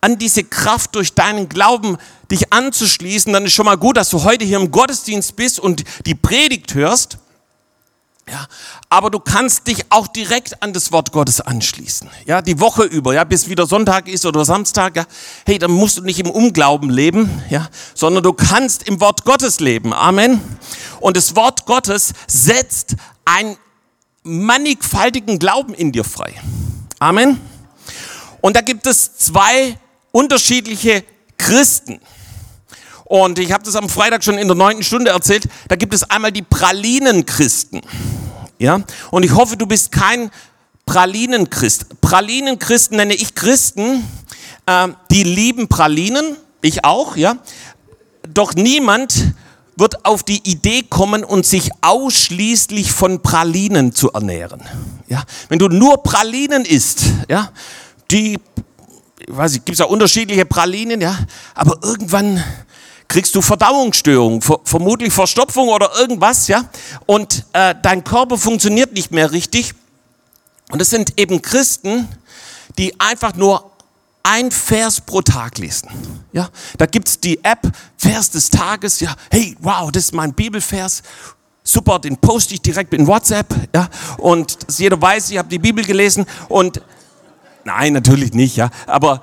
an 0.00 0.18
diese 0.18 0.42
Kraft 0.42 0.96
durch 0.96 1.14
deinen 1.14 1.48
Glauben 1.48 1.98
dich 2.32 2.52
anzuschließen, 2.52 3.32
dann 3.32 3.44
ist 3.44 3.52
schon 3.52 3.64
mal 3.64 3.76
gut, 3.76 3.96
dass 3.96 4.10
du 4.10 4.24
heute 4.24 4.44
hier 4.44 4.58
im 4.58 4.72
Gottesdienst 4.72 5.36
bist 5.36 5.60
und 5.60 5.84
die 6.04 6.16
Predigt 6.16 6.74
hörst. 6.74 7.18
Ja, 8.28 8.48
aber 8.88 9.08
du 9.10 9.20
kannst 9.20 9.68
dich 9.68 9.84
auch 9.90 10.08
direkt 10.08 10.60
an 10.64 10.72
das 10.72 10.90
Wort 10.90 11.12
Gottes 11.12 11.40
anschließen. 11.40 12.10
Ja, 12.26 12.42
die 12.42 12.58
Woche 12.58 12.82
über, 12.82 13.14
ja, 13.14 13.22
bis 13.22 13.48
wieder 13.48 13.66
Sonntag 13.66 14.08
ist 14.08 14.26
oder 14.26 14.44
Samstag, 14.44 14.96
ja, 14.96 15.06
hey, 15.46 15.60
dann 15.60 15.70
musst 15.70 15.98
du 15.98 16.02
nicht 16.02 16.18
im 16.18 16.30
Unglauben 16.30 16.90
leben, 16.90 17.30
ja, 17.50 17.68
sondern 17.94 18.24
du 18.24 18.32
kannst 18.32 18.82
im 18.82 19.00
Wort 19.00 19.24
Gottes 19.24 19.60
leben. 19.60 19.94
Amen. 19.94 20.40
Und 20.98 21.16
das 21.16 21.36
Wort 21.36 21.66
Gottes 21.66 22.14
setzt 22.26 22.96
einen 23.24 23.56
mannigfaltigen 24.24 25.38
Glauben 25.38 25.72
in 25.72 25.92
dir 25.92 26.04
frei. 26.04 26.34
Amen. 26.98 27.40
Und 28.40 28.56
da 28.56 28.60
gibt 28.60 28.86
es 28.86 29.16
zwei 29.16 29.78
unterschiedliche 30.12 31.04
Christen. 31.36 32.00
Und 33.04 33.38
ich 33.38 33.50
habe 33.52 33.64
das 33.64 33.74
am 33.74 33.88
Freitag 33.88 34.22
schon 34.22 34.38
in 34.38 34.46
der 34.46 34.56
neunten 34.56 34.84
Stunde 34.84 35.10
erzählt. 35.10 35.48
Da 35.68 35.76
gibt 35.76 35.92
es 35.94 36.04
einmal 36.04 36.30
die 36.30 36.42
Pralinenchristen. 36.42 37.80
Ja? 38.58 38.80
Und 39.10 39.24
ich 39.24 39.34
hoffe, 39.34 39.56
du 39.56 39.66
bist 39.66 39.90
kein 39.90 40.30
Pralinenchrist. 40.86 42.00
Pralinenchristen 42.00 42.96
nenne 42.96 43.14
ich 43.14 43.34
Christen, 43.34 44.06
äh, 44.66 44.88
die 45.10 45.24
lieben 45.24 45.68
Pralinen. 45.68 46.36
Ich 46.62 46.84
auch, 46.84 47.16
ja. 47.16 47.38
Doch 48.28 48.54
niemand 48.54 49.34
wird 49.76 50.04
auf 50.04 50.22
die 50.22 50.48
Idee 50.48 50.82
kommen 50.82 51.24
und 51.24 51.46
sich 51.46 51.70
ausschließlich 51.80 52.92
von 52.92 53.22
Pralinen 53.22 53.94
zu 53.94 54.12
ernähren. 54.12 54.62
Ja, 55.08 55.24
wenn 55.48 55.58
du 55.58 55.68
nur 55.68 56.02
Pralinen 56.02 56.64
isst, 56.64 57.04
ja, 57.28 57.50
die, 58.10 58.38
ich 59.18 59.36
weiß 59.36 59.52
nicht, 59.52 59.66
gibt 59.66 59.74
es 59.74 59.80
ja 59.80 59.86
unterschiedliche 59.86 60.44
Pralinen, 60.44 61.00
ja, 61.00 61.18
aber 61.54 61.78
irgendwann 61.82 62.42
kriegst 63.08 63.34
du 63.34 63.42
Verdauungsstörungen, 63.42 64.40
vermutlich 64.64 65.12
Verstopfung 65.12 65.68
oder 65.68 65.90
irgendwas, 65.98 66.48
ja, 66.48 66.64
und 67.06 67.44
äh, 67.52 67.74
dein 67.82 68.04
Körper 68.04 68.38
funktioniert 68.38 68.92
nicht 68.92 69.10
mehr 69.10 69.32
richtig. 69.32 69.74
Und 70.70 70.80
es 70.80 70.90
sind 70.90 71.18
eben 71.18 71.42
Christen, 71.42 72.08
die 72.78 72.98
einfach 73.00 73.34
nur 73.34 73.70
ein 74.22 74.50
Vers 74.50 75.00
pro 75.00 75.22
Tag 75.22 75.58
lesen. 75.58 75.88
Ja, 76.32 76.50
da 76.78 76.86
gibt's 76.86 77.18
die 77.18 77.42
App 77.42 77.66
Vers 77.96 78.30
des 78.30 78.48
Tages. 78.50 79.00
Ja, 79.00 79.14
hey, 79.30 79.56
wow, 79.60 79.90
das 79.90 80.04
ist 80.04 80.14
mein 80.14 80.32
Bibelvers. 80.32 81.02
Super, 81.62 81.98
den 81.98 82.16
poste 82.16 82.54
ich 82.54 82.62
direkt 82.62 82.94
in 82.94 83.06
WhatsApp. 83.06 83.52
Ja, 83.74 83.88
und 84.18 84.68
dass 84.68 84.78
jeder 84.78 85.00
weiß, 85.00 85.30
ich 85.30 85.38
habe 85.38 85.48
die 85.48 85.58
Bibel 85.58 85.84
gelesen. 85.84 86.26
Und 86.48 86.80
nein, 87.64 87.92
natürlich 87.92 88.32
nicht. 88.32 88.56
Ja, 88.56 88.70
aber 88.86 89.22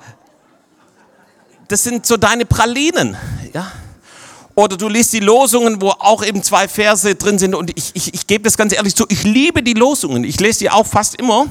das 1.68 1.84
sind 1.84 2.06
so 2.06 2.16
deine 2.16 2.46
Pralinen. 2.46 3.16
Ja. 3.52 3.70
Oder 4.54 4.76
du 4.76 4.88
liest 4.88 5.12
die 5.12 5.20
Losungen, 5.20 5.80
wo 5.80 5.90
auch 5.90 6.24
eben 6.24 6.42
zwei 6.42 6.66
Verse 6.66 7.14
drin 7.14 7.38
sind. 7.38 7.54
Und 7.54 7.70
ich, 7.78 7.90
ich, 7.94 8.12
ich 8.12 8.26
gebe 8.26 8.42
das 8.42 8.56
ganz 8.56 8.72
ehrlich 8.72 8.96
zu, 8.96 9.04
ich 9.08 9.22
liebe 9.22 9.62
die 9.62 9.74
Losungen. 9.74 10.24
Ich 10.24 10.40
lese 10.40 10.60
die 10.60 10.70
auch 10.70 10.86
fast 10.86 11.14
immer. 11.14 11.46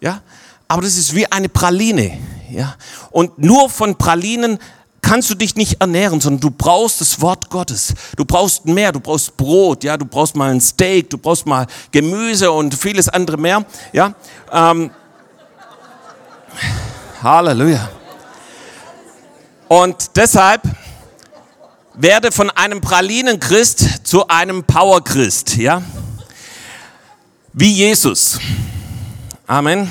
Ja, 0.00 0.20
aber 0.68 0.82
das 0.82 0.96
ist 0.96 1.14
wie 1.14 1.26
eine 1.32 1.48
Praline. 1.48 2.16
Ja? 2.50 2.76
Und 3.10 3.38
nur 3.38 3.68
von 3.68 3.96
Pralinen 3.96 4.58
kannst 5.00 5.28
du 5.30 5.34
dich 5.34 5.54
nicht 5.56 5.80
ernähren, 5.80 6.20
sondern 6.20 6.40
du 6.40 6.50
brauchst 6.50 7.00
das 7.00 7.20
Wort 7.20 7.50
Gottes. 7.50 7.92
Du 8.16 8.24
brauchst 8.24 8.64
mehr, 8.66 8.92
du 8.92 9.00
brauchst 9.00 9.36
Brot, 9.36 9.84
ja, 9.84 9.96
du 9.96 10.06
brauchst 10.06 10.34
mal 10.34 10.50
ein 10.50 10.60
Steak, 10.60 11.10
du 11.10 11.18
brauchst 11.18 11.46
mal 11.46 11.66
Gemüse 11.90 12.50
und 12.50 12.74
vieles 12.74 13.08
andere 13.08 13.36
mehr. 13.36 13.64
Ja? 13.92 14.14
Ähm, 14.52 14.90
Halleluja. 17.22 17.88
Und 19.68 20.16
deshalb 20.16 20.62
werde 21.94 22.32
von 22.32 22.50
einem 22.50 22.80
Pralinenchrist 22.80 24.06
zu 24.06 24.28
einem 24.28 24.64
Powerchrist, 24.64 25.56
ja? 25.56 25.82
Wie 27.52 27.72
Jesus. 27.72 28.38
Amen. 29.46 29.90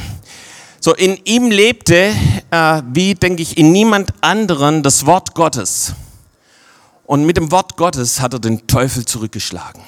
So, 0.80 0.94
in 0.94 1.18
ihm 1.24 1.50
lebte, 1.50 2.14
äh, 2.52 2.82
wie 2.92 3.16
denke 3.16 3.42
ich, 3.42 3.58
in 3.58 3.72
niemand 3.72 4.14
anderen 4.22 4.84
das 4.84 5.06
Wort 5.06 5.34
Gottes. 5.34 5.94
Und 7.06 7.26
mit 7.26 7.38
dem 7.38 7.52
Wort 7.52 7.78
Gottes 7.78 8.20
hat 8.20 8.34
er 8.34 8.40
den 8.40 8.68
Teufel 8.68 9.06
zurückgeschlagen. 9.06 9.82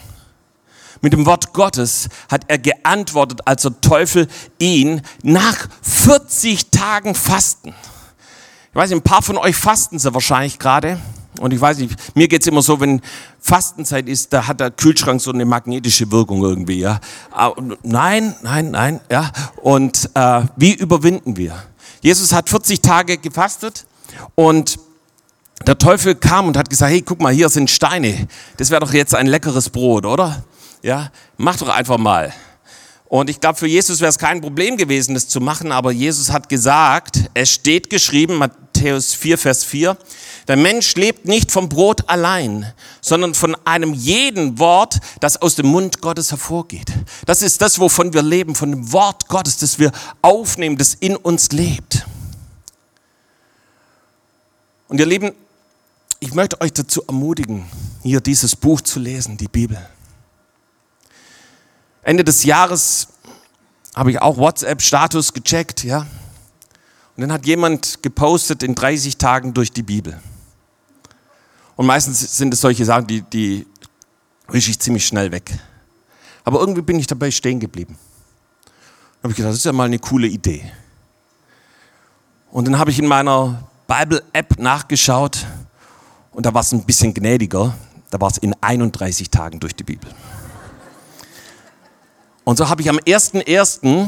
Mit 1.02 1.14
dem 1.14 1.26
Wort 1.26 1.54
Gottes 1.54 2.10
hat 2.30 2.46
er 2.48 2.58
geantwortet, 2.58 3.42
als 3.46 3.64
der 3.64 3.80
Teufel 3.82 4.28
ihn 4.60 5.02
nach 5.24 5.68
40 5.82 6.70
Tagen 6.72 7.16
Fasten. 7.16 7.74
Ich 8.70 8.76
weiß, 8.76 8.92
ein 8.92 9.02
paar 9.02 9.22
von 9.22 9.38
euch 9.38 9.56
fasten 9.56 10.00
sie 10.00 10.14
wahrscheinlich 10.14 10.60
gerade. 10.60 11.00
Und 11.40 11.54
ich 11.54 11.60
weiß 11.60 11.80
nicht, 11.80 12.16
mir 12.16 12.28
geht's 12.28 12.48
immer 12.48 12.62
so, 12.62 12.80
wenn 12.80 13.02
Fastenzeit 13.40 14.08
ist, 14.08 14.32
da 14.34 14.48
hat 14.48 14.60
der 14.60 14.72
Kühlschrank 14.72 15.22
so 15.22 15.32
eine 15.32 15.46
magnetische 15.46 16.12
Wirkung 16.12 16.42
irgendwie. 16.44 16.80
Ja? 16.80 17.00
Nein, 17.84 18.36
nein, 18.42 18.72
nein. 18.72 19.02
Ja? 19.12 19.32
Und 19.62 20.10
äh, 20.14 20.42
wie 20.56 20.74
überwinden 20.74 21.38
wir? 21.38 21.56
Jesus 22.02 22.34
hat 22.34 22.50
40 22.50 22.82
Tage 22.82 23.18
gefastet 23.18 23.86
und 24.36 24.78
der 25.66 25.78
Teufel 25.78 26.16
kam 26.16 26.48
und 26.48 26.58
hat 26.58 26.70
gesagt, 26.70 26.92
hey, 26.92 27.02
guck 27.02 27.22
mal, 27.22 27.34
hier 27.34 27.50
sind 27.50 27.70
Steine. 27.70 28.28
Das 28.58 28.70
wäre 28.70 28.82
doch 28.82 28.94
jetzt 28.94 29.16
ein 29.16 29.28
leckeres 29.28 29.70
Brot, 29.70 30.06
oder? 30.06 30.44
Ja, 30.86 31.10
mach 31.36 31.58
doch 31.58 31.70
einfach 31.70 31.98
mal. 31.98 32.32
Und 33.06 33.28
ich 33.32 33.42
glaube, 33.42 33.58
für 33.58 33.66
Jesus 33.66 34.02
wäre 34.02 34.10
es 34.12 34.20
kein 34.20 34.40
Problem 34.40 34.78
gewesen, 34.78 35.16
das 35.16 35.28
zu 35.28 35.42
machen, 35.42 35.72
aber 35.72 35.92
Jesus 35.92 36.32
hat 36.32 36.48
gesagt, 36.48 37.22
es 37.34 37.50
steht 37.50 37.90
geschrieben, 37.90 38.36
Matthäus 38.36 39.16
4, 39.16 39.40
Vers 39.40 39.64
4, 39.64 39.98
der 40.48 40.58
Mensch 40.58 40.94
lebt 40.94 41.26
nicht 41.26 41.52
vom 41.52 41.70
Brot 41.70 42.08
allein, 42.08 42.72
sondern 43.02 43.34
von 43.34 43.58
einem 43.66 43.96
jeden 43.96 44.60
Wort, 44.60 45.00
das 45.22 45.42
aus 45.42 45.56
dem 45.56 45.66
Mund 45.66 46.02
Gottes 46.02 46.30
hervorgeht. 46.30 46.94
Das 47.26 47.42
ist 47.42 47.64
das, 47.64 47.80
wovon 47.80 48.14
wir 48.14 48.22
leben, 48.22 48.54
von 48.54 48.70
dem 48.70 48.92
Wort 48.92 49.28
Gottes, 49.28 49.58
das 49.58 49.80
wir 49.80 49.92
aufnehmen, 50.22 50.78
das 50.78 50.94
in 50.94 51.16
uns 51.16 51.52
lebt. 51.52 52.06
Und 54.88 55.00
ihr 55.00 55.08
Lieben, 55.08 55.32
ich 56.20 56.36
möchte 56.36 56.62
euch 56.62 56.74
dazu 56.74 57.02
ermutigen, 57.08 57.66
hier 58.04 58.22
dieses 58.22 58.56
Buch 58.56 58.82
zu 58.82 59.00
lesen, 59.00 59.36
die 59.38 59.48
Bibel. 59.48 59.80
Ende 62.06 62.24
des 62.24 62.44
Jahres 62.44 63.08
habe 63.96 64.12
ich 64.12 64.22
auch 64.22 64.38
WhatsApp-Status 64.38 65.34
gecheckt, 65.34 65.84
ja. 65.84 66.02
Und 67.18 67.22
dann 67.22 67.32
hat 67.32 67.48
jemand 67.48 68.04
gepostet 68.04 68.62
in 68.62 68.76
30 68.76 69.18
Tagen 69.18 69.56
durch 69.56 69.72
die 69.72 69.82
Bibel. 69.82 70.20
Und 71.76 71.88
meistens 71.88 72.38
sind 72.38 72.54
es 72.54 72.62
solche 72.62 72.86
Sachen, 72.86 73.08
die, 73.08 73.24
die 73.24 73.66
wische 74.48 74.70
ich 74.70 74.80
ziemlich 74.80 75.08
schnell 75.08 75.32
weg. 75.32 75.52
Aber 76.44 76.60
irgendwie 76.60 76.84
bin 76.84 77.00
ich 77.00 77.08
dabei 77.08 77.32
stehen 77.32 77.60
geblieben. 77.60 77.98
Da 78.66 79.24
habe 79.24 79.32
ich 79.32 79.38
gedacht, 79.38 79.54
das 79.54 79.58
ist 79.58 79.66
ja 79.66 79.74
mal 79.74 79.86
eine 79.86 79.98
coole 79.98 80.28
Idee. 80.28 80.72
Und 82.52 82.66
dann 82.66 82.78
habe 82.78 82.92
ich 82.92 83.00
in 83.00 83.08
meiner 83.08 83.68
Bible-App 83.88 84.60
nachgeschaut 84.60 85.44
und 86.32 86.46
da 86.46 86.54
war 86.54 86.62
es 86.62 86.72
ein 86.72 86.86
bisschen 86.86 87.16
gnädiger. 87.16 87.76
Da 88.12 88.22
war 88.22 88.30
es 88.30 88.38
in 88.38 88.54
31 88.62 89.32
Tagen 89.32 89.60
durch 89.60 89.76
die 89.76 89.84
Bibel. 89.84 90.12
Und 92.46 92.58
so 92.58 92.70
habe 92.70 92.84
ich 92.84 92.90
am 92.90 92.98
1.1. 92.98 94.08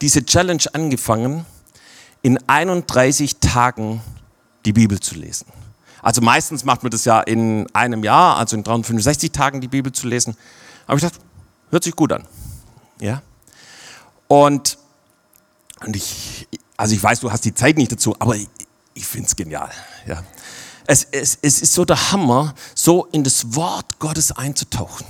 diese 0.00 0.24
Challenge 0.24 0.62
angefangen, 0.72 1.44
in 2.22 2.38
31 2.48 3.40
Tagen 3.40 4.00
die 4.64 4.72
Bibel 4.72 4.98
zu 4.98 5.14
lesen. 5.14 5.46
Also 6.00 6.22
meistens 6.22 6.64
macht 6.64 6.82
man 6.82 6.90
das 6.90 7.04
ja 7.04 7.20
in 7.20 7.66
einem 7.74 8.02
Jahr, 8.02 8.38
also 8.38 8.56
in 8.56 8.64
365 8.64 9.32
Tagen 9.32 9.60
die 9.60 9.68
Bibel 9.68 9.92
zu 9.92 10.08
lesen. 10.08 10.34
Aber 10.86 10.96
ich 10.96 11.02
dachte, 11.02 11.18
hört 11.70 11.84
sich 11.84 11.94
gut 11.94 12.10
an. 12.10 12.26
Ja? 13.00 13.22
Und, 14.28 14.78
und 15.84 15.94
ich, 15.94 16.48
also 16.78 16.94
ich 16.94 17.02
weiß, 17.02 17.20
du 17.20 17.30
hast 17.30 17.44
die 17.44 17.54
Zeit 17.54 17.76
nicht 17.76 17.92
dazu, 17.92 18.16
aber 18.18 18.34
ich, 18.34 18.48
ich 18.94 19.06
finde 19.06 19.26
es 19.26 19.36
genial. 19.36 19.70
Ja? 20.06 20.24
Es, 20.86 21.06
es, 21.10 21.38
es 21.42 21.60
ist 21.60 21.74
so 21.74 21.84
der 21.84 22.12
Hammer, 22.12 22.54
so 22.74 23.04
in 23.12 23.24
das 23.24 23.54
Wort 23.54 23.98
Gottes 23.98 24.32
einzutauchen. 24.32 25.06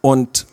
Und 0.00 0.46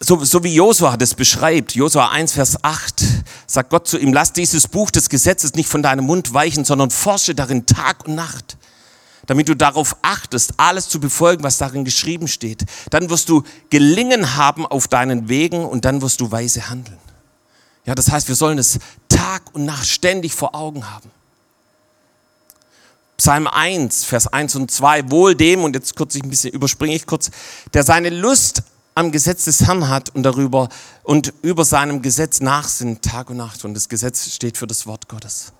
so, 0.00 0.24
so 0.24 0.44
wie 0.44 0.54
Josua 0.54 0.96
das 0.96 1.14
beschreibt, 1.14 1.74
Josua 1.74 2.08
1, 2.10 2.32
Vers 2.32 2.62
8, 2.62 3.02
sagt 3.46 3.70
Gott 3.70 3.88
zu 3.88 3.98
ihm, 3.98 4.12
lass 4.12 4.32
dieses 4.32 4.68
Buch 4.68 4.90
des 4.90 5.08
Gesetzes 5.08 5.54
nicht 5.54 5.68
von 5.68 5.82
deinem 5.82 6.06
Mund 6.06 6.32
weichen, 6.32 6.64
sondern 6.64 6.90
forsche 6.90 7.34
darin 7.34 7.66
Tag 7.66 8.06
und 8.06 8.14
Nacht, 8.14 8.56
damit 9.26 9.48
du 9.48 9.56
darauf 9.56 9.96
achtest, 10.02 10.54
alles 10.56 10.88
zu 10.88 11.00
befolgen, 11.00 11.42
was 11.42 11.58
darin 11.58 11.84
geschrieben 11.84 12.28
steht. 12.28 12.64
Dann 12.90 13.10
wirst 13.10 13.28
du 13.28 13.42
gelingen 13.70 14.36
haben 14.36 14.66
auf 14.66 14.86
deinen 14.86 15.28
Wegen 15.28 15.64
und 15.64 15.84
dann 15.84 16.00
wirst 16.00 16.20
du 16.20 16.30
weise 16.30 16.68
handeln. 16.68 16.98
Ja, 17.84 17.94
das 17.94 18.10
heißt, 18.10 18.28
wir 18.28 18.36
sollen 18.36 18.58
es 18.58 18.78
Tag 19.08 19.42
und 19.52 19.64
Nacht 19.64 19.86
ständig 19.86 20.32
vor 20.32 20.54
Augen 20.54 20.88
haben. 20.90 21.10
Psalm 23.16 23.48
1, 23.48 24.04
Vers 24.04 24.28
1 24.28 24.54
und 24.54 24.70
2, 24.70 25.10
wohl 25.10 25.34
dem, 25.34 25.64
und 25.64 25.74
jetzt 25.74 25.96
kurz 25.96 26.14
ich 26.14 26.22
ein 26.22 26.30
bisschen 26.30 26.52
überspringe 26.52 26.94
ich 26.94 27.04
kurz, 27.04 27.32
der 27.74 27.82
seine 27.82 28.10
Lust 28.10 28.62
am 28.98 29.12
Gesetz 29.12 29.44
des 29.44 29.66
Herrn 29.66 29.88
hat 29.88 30.10
und 30.10 30.24
darüber 30.24 30.68
und 31.04 31.32
über 31.42 31.64
seinem 31.64 32.02
Gesetz 32.02 32.40
nachsinnt 32.40 33.02
Tag 33.02 33.30
und 33.30 33.36
Nacht. 33.36 33.64
Und 33.64 33.74
das 33.74 33.88
Gesetz 33.88 34.28
steht 34.30 34.56
für 34.56 34.66
das 34.66 34.86
Wort 34.86 35.08
Gottes. 35.08 35.52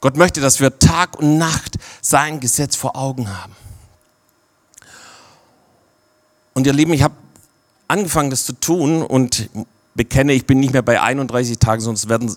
Gott 0.00 0.16
möchte, 0.16 0.40
dass 0.40 0.60
wir 0.60 0.78
Tag 0.78 1.18
und 1.18 1.36
Nacht 1.36 1.76
sein 2.00 2.40
Gesetz 2.40 2.74
vor 2.74 2.96
Augen 2.96 3.28
haben. 3.28 3.54
Und 6.54 6.66
ihr 6.66 6.72
Lieben, 6.72 6.94
ich 6.94 7.02
habe 7.02 7.14
angefangen, 7.86 8.30
das 8.30 8.46
zu 8.46 8.54
tun 8.54 9.02
und 9.02 9.50
bekenne, 9.94 10.32
ich 10.32 10.46
bin 10.46 10.58
nicht 10.58 10.72
mehr 10.72 10.82
bei 10.82 11.02
31 11.02 11.58
Tagen, 11.58 11.82
sonst 11.82 12.08
werden 12.08 12.34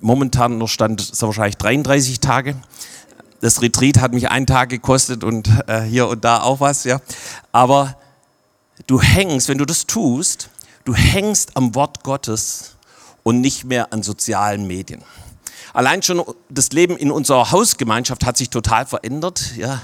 momentan 0.00 0.58
noch 0.58 0.68
Stand 0.68 1.00
so 1.00 1.28
wahrscheinlich 1.28 1.56
33 1.56 2.20
Tage. 2.20 2.54
Das 3.40 3.62
Retreat 3.62 3.98
hat 3.98 4.12
mich 4.12 4.28
einen 4.30 4.46
Tag 4.46 4.68
gekostet 4.68 5.24
und 5.24 5.48
äh, 5.66 5.80
hier 5.82 6.08
und 6.08 6.22
da 6.22 6.42
auch 6.42 6.60
was, 6.60 6.84
ja. 6.84 7.00
Aber 7.50 7.96
du 8.86 9.00
hängst, 9.00 9.48
wenn 9.48 9.58
du 9.58 9.64
das 9.64 9.86
tust, 9.86 10.50
du 10.84 10.94
hängst 10.94 11.56
am 11.56 11.74
Wort 11.74 12.02
Gottes 12.02 12.76
und 13.22 13.40
nicht 13.40 13.64
mehr 13.64 13.92
an 13.92 14.02
sozialen 14.02 14.66
Medien. 14.66 15.02
Allein 15.72 16.02
schon 16.02 16.22
das 16.48 16.72
Leben 16.72 16.96
in 16.96 17.10
unserer 17.10 17.50
Hausgemeinschaft 17.52 18.24
hat 18.24 18.36
sich 18.36 18.50
total 18.50 18.86
verändert. 18.86 19.54
Ja. 19.56 19.80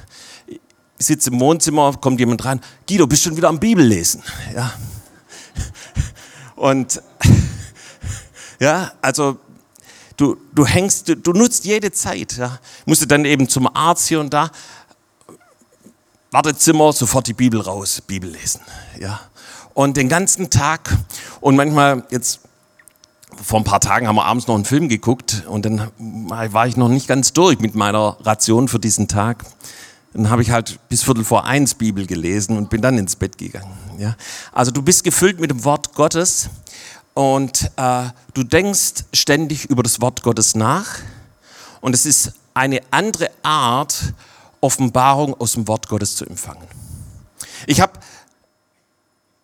Ich 0.98 1.06
sitze 1.06 1.30
im 1.30 1.38
Wohnzimmer, 1.40 1.92
kommt 2.00 2.18
jemand 2.18 2.44
rein, 2.44 2.60
Guido, 2.88 3.06
bist 3.06 3.22
schon 3.22 3.36
wieder 3.36 3.48
am 3.48 3.60
Bibellesen? 3.60 4.22
Ja. 4.54 4.72
Und 6.56 7.02
ja, 8.60 8.92
also 9.02 9.38
du, 10.16 10.36
du 10.54 10.66
hängst, 10.66 11.08
du, 11.08 11.16
du 11.16 11.32
nutzt 11.32 11.64
jede 11.64 11.92
Zeit. 11.92 12.36
Ja. 12.36 12.58
Musst 12.86 13.08
dann 13.10 13.24
eben 13.24 13.48
zum 13.48 13.68
Arzt 13.74 14.08
hier 14.08 14.20
und 14.20 14.32
da. 14.32 14.50
Wartezimmer, 16.36 16.92
sofort 16.92 17.26
die 17.28 17.32
Bibel 17.32 17.62
raus, 17.62 18.02
Bibel 18.06 18.28
lesen. 18.28 18.60
Ja. 19.00 19.20
Und 19.72 19.96
den 19.96 20.10
ganzen 20.10 20.50
Tag 20.50 20.94
und 21.40 21.56
manchmal 21.56 22.04
jetzt 22.10 22.40
vor 23.42 23.58
ein 23.58 23.64
paar 23.64 23.80
Tagen 23.80 24.06
haben 24.06 24.16
wir 24.16 24.26
abends 24.26 24.46
noch 24.46 24.54
einen 24.54 24.66
Film 24.66 24.90
geguckt 24.90 25.44
und 25.48 25.64
dann 25.64 25.90
war 25.96 26.66
ich 26.66 26.76
noch 26.76 26.90
nicht 26.90 27.08
ganz 27.08 27.32
durch 27.32 27.58
mit 27.60 27.74
meiner 27.74 28.18
Ration 28.20 28.68
für 28.68 28.78
diesen 28.78 29.08
Tag. 29.08 29.46
Dann 30.12 30.28
habe 30.28 30.42
ich 30.42 30.50
halt 30.50 30.78
bis 30.90 31.04
Viertel 31.04 31.24
vor 31.24 31.46
eins 31.46 31.72
Bibel 31.72 32.06
gelesen 32.06 32.58
und 32.58 32.68
bin 32.68 32.82
dann 32.82 32.98
ins 32.98 33.16
Bett 33.16 33.38
gegangen. 33.38 33.72
Ja? 33.96 34.14
Also 34.52 34.72
du 34.72 34.82
bist 34.82 35.04
gefüllt 35.04 35.40
mit 35.40 35.50
dem 35.50 35.64
Wort 35.64 35.94
Gottes 35.94 36.50
und 37.14 37.70
äh, 37.78 38.10
du 38.34 38.42
denkst 38.42 39.04
ständig 39.14 39.70
über 39.70 39.82
das 39.82 40.02
Wort 40.02 40.22
Gottes 40.22 40.54
nach 40.54 40.98
und 41.80 41.94
es 41.94 42.04
ist 42.04 42.34
eine 42.52 42.80
andere 42.90 43.30
Art, 43.42 44.12
Offenbarung 44.60 45.34
aus 45.40 45.52
dem 45.52 45.68
Wort 45.68 45.88
Gottes 45.88 46.16
zu 46.16 46.24
empfangen. 46.24 46.66
Ich 47.66 47.80
habe 47.80 47.92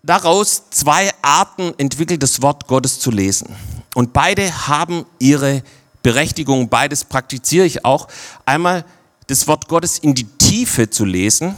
daraus 0.02 0.70
zwei 0.70 1.10
Arten 1.22 1.74
entwickelt, 1.78 2.22
das 2.22 2.42
Wort 2.42 2.66
Gottes 2.66 3.00
zu 3.00 3.10
lesen. 3.10 3.54
Und 3.94 4.12
beide 4.12 4.68
haben 4.68 5.04
ihre 5.18 5.62
Berechtigung, 6.02 6.68
beides 6.68 7.04
praktiziere 7.04 7.66
ich 7.66 7.84
auch. 7.84 8.08
Einmal 8.44 8.84
das 9.28 9.46
Wort 9.46 9.68
Gottes 9.68 9.98
in 9.98 10.14
die 10.14 10.24
Tiefe 10.24 10.90
zu 10.90 11.04
lesen. 11.04 11.54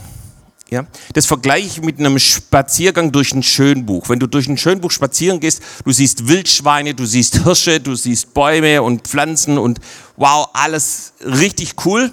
Ja, 0.71 0.85
das 1.13 1.27
vergleiche 1.27 1.67
ich 1.67 1.81
mit 1.81 1.99
einem 1.99 2.17
Spaziergang 2.17 3.11
durch 3.11 3.33
ein 3.33 3.43
Schönbuch. 3.43 4.09
Wenn 4.09 4.19
du 4.19 4.25
durch 4.25 4.47
ein 4.47 4.57
Schönbuch 4.57 4.89
spazieren 4.89 5.39
gehst, 5.39 5.61
du 5.83 5.91
siehst 5.91 6.27
Wildschweine, 6.27 6.95
du 6.95 7.05
siehst 7.05 7.43
Hirsche, 7.43 7.79
du 7.79 7.95
siehst 7.95 8.33
Bäume 8.33 8.81
und 8.81 9.07
Pflanzen 9.07 9.59
und 9.59 9.79
wow, 10.17 10.49
alles 10.53 11.13
richtig 11.23 11.85
cool. 11.85 12.11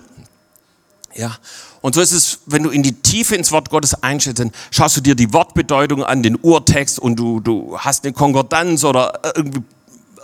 Ja, 1.14 1.36
und 1.82 1.94
so 1.94 2.00
ist 2.00 2.12
es, 2.12 2.38
wenn 2.46 2.62
du 2.62 2.70
in 2.70 2.82
die 2.82 2.94
Tiefe 2.94 3.34
ins 3.34 3.52
Wort 3.52 3.68
Gottes 3.70 4.02
einstellst, 4.02 4.38
dann 4.38 4.52
schaust 4.70 4.96
du 4.96 5.00
dir 5.00 5.14
die 5.14 5.32
Wortbedeutung 5.32 6.04
an, 6.04 6.22
den 6.22 6.36
Urtext 6.36 6.98
und 6.98 7.16
du, 7.16 7.40
du 7.40 7.76
hast 7.78 8.04
eine 8.04 8.12
Konkordanz 8.12 8.84
oder 8.84 9.20
irgendwie, 9.34 9.62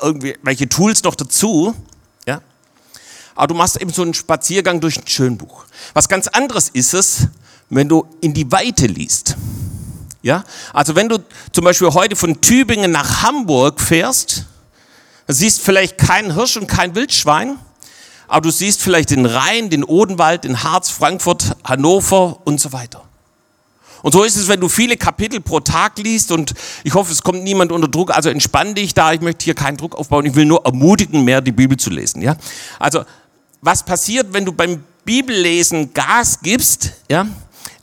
irgendwie 0.00 0.36
welche 0.42 0.68
Tools 0.68 1.02
noch 1.02 1.14
dazu. 1.14 1.74
Ja? 2.26 2.40
Aber 3.34 3.48
du 3.48 3.54
machst 3.54 3.80
eben 3.80 3.92
so 3.92 4.02
einen 4.02 4.14
Spaziergang 4.14 4.80
durch 4.80 4.98
ein 4.98 5.06
Schönbuch. 5.06 5.64
Was 5.92 6.08
ganz 6.08 6.26
anderes 6.28 6.70
ist 6.70 6.94
es, 6.94 7.26
wenn 7.68 7.88
du 7.88 8.06
in 8.20 8.32
die 8.32 8.50
Weite 8.50 8.86
liest. 8.86 9.36
Ja? 10.22 10.44
Also 10.72 10.94
wenn 10.94 11.08
du 11.08 11.18
zum 11.52 11.64
Beispiel 11.64 11.88
heute 11.88 12.16
von 12.16 12.40
Tübingen 12.40 12.92
nach 12.92 13.22
Hamburg 13.22 13.80
fährst, 13.80 14.46
siehst 15.26 15.60
vielleicht 15.60 15.98
keinen 15.98 16.34
Hirsch 16.34 16.56
und 16.56 16.66
kein 16.66 16.94
Wildschwein, 16.94 17.58
aber 18.28 18.42
du 18.42 18.50
siehst 18.50 18.82
vielleicht 18.82 19.10
den 19.10 19.26
Rhein, 19.26 19.70
den 19.70 19.82
Odenwald, 19.82 20.44
den 20.44 20.62
Harz, 20.62 20.90
Frankfurt, 20.90 21.56
Hannover 21.64 22.38
und 22.44 22.60
so 22.60 22.72
weiter. 22.72 23.02
Und 24.02 24.12
so 24.12 24.22
ist 24.22 24.36
es, 24.36 24.48
wenn 24.48 24.60
du 24.60 24.68
viele 24.68 24.96
Kapitel 24.96 25.40
pro 25.40 25.60
Tag 25.60 25.98
liest 25.98 26.30
und 26.30 26.54
ich 26.84 26.94
hoffe, 26.94 27.12
es 27.12 27.22
kommt 27.22 27.42
niemand 27.42 27.72
unter 27.72 27.88
Druck, 27.88 28.14
also 28.14 28.30
entspann 28.30 28.74
dich 28.74 28.94
da, 28.94 29.12
ich 29.12 29.20
möchte 29.20 29.44
hier 29.44 29.54
keinen 29.54 29.76
Druck 29.76 29.96
aufbauen, 29.96 30.24
ich 30.24 30.34
will 30.34 30.44
nur 30.44 30.64
ermutigen, 30.64 31.24
mehr 31.24 31.40
die 31.40 31.52
Bibel 31.52 31.76
zu 31.76 31.90
lesen, 31.90 32.22
ja? 32.22 32.36
Also, 32.78 33.04
was 33.60 33.82
passiert, 33.82 34.28
wenn 34.32 34.44
du 34.44 34.52
beim 34.52 34.84
Bibellesen 35.04 35.92
Gas 35.94 36.38
gibst, 36.40 36.92
ja? 37.10 37.26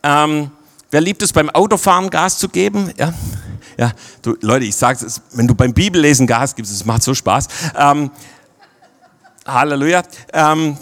Ähm, 0.04 0.52
wer 0.89 1.02
liebt 1.02 1.22
es 1.22 1.34
beim 1.34 1.50
Autofahren 1.50 2.10
Gas 2.10 2.38
zu 2.38 2.48
geben, 2.48 2.91
ja? 2.98 3.13
Ja, 3.78 3.91
du, 4.22 4.38
Leute, 4.39 4.63
ich 4.63 4.76
sage 4.76 5.06
es, 5.06 5.22
wenn 5.34 5.48
du 5.48 5.56
beim 5.56 5.74
Bibellesen 5.74 6.28
Gas 6.28 6.56
gibst, 6.56 6.72
es 6.72 6.86
macht 6.86 7.04
so 7.04 7.13
Spaß. 7.13 7.48
Ähm, 7.78 8.10
Halleluja. 9.45 10.01
Ähm, 10.34 10.77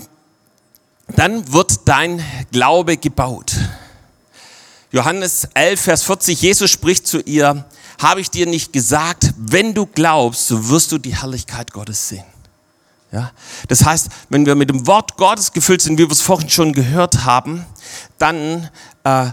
dann 1.16 1.52
wird 1.52 1.82
dein 1.86 2.24
Glaube 2.52 2.98
gebaut. 2.98 3.56
Johannes 4.92 5.50
11, 5.54 5.82
Vers 5.82 6.04
40, 6.04 6.42
Jesus 6.42 6.72
spricht 6.72 7.06
zu 7.08 7.20
ihr, 7.20 7.66
habe 8.00 8.22
ich 8.22 8.30
dir 8.30 8.46
nicht 8.46 8.72
gesagt, 8.72 9.34
wenn 9.38 9.74
du 9.74 9.86
glaubst, 9.86 10.48
so 10.48 10.70
wirst 10.70 10.92
du 10.92 10.98
die 10.98 11.16
Herrlichkeit 11.16 11.74
Gottes 11.74 12.10
sehen. 12.10 12.24
Ja? 13.12 13.32
Das 13.68 13.84
heißt, 13.84 14.10
wenn 14.30 14.46
wir 14.46 14.56
mit 14.56 14.70
dem 14.70 14.88
Wort 14.88 15.18
Gottes 15.18 15.52
gefüllt 15.52 15.82
sind, 15.82 15.98
wie 15.98 16.08
wir 16.08 16.12
es 16.12 16.22
vorhin 16.22 16.50
schon 16.50 16.74
gehört 16.74 17.26
haben, 17.26 17.66
dann 18.18 18.70
äh, 19.04 19.32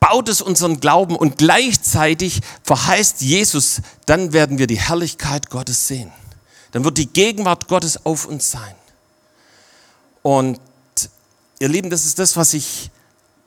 baut 0.00 0.28
es 0.28 0.40
unseren 0.42 0.80
Glauben 0.80 1.14
und 1.14 1.38
gleichzeitig 1.38 2.40
verheißt 2.64 3.20
Jesus, 3.20 3.80
dann 4.06 4.32
werden 4.32 4.58
wir 4.58 4.66
die 4.66 4.80
Herrlichkeit 4.80 5.50
Gottes 5.50 5.86
sehen 5.86 6.10
dann 6.76 6.84
wird 6.84 6.98
die 6.98 7.06
Gegenwart 7.06 7.68
Gottes 7.68 8.04
auf 8.04 8.26
uns 8.26 8.50
sein. 8.50 8.74
Und 10.22 10.60
ihr 11.58 11.70
Lieben, 11.70 11.88
das 11.88 12.04
ist 12.04 12.18
das, 12.18 12.36
was 12.36 12.52
ich, 12.52 12.90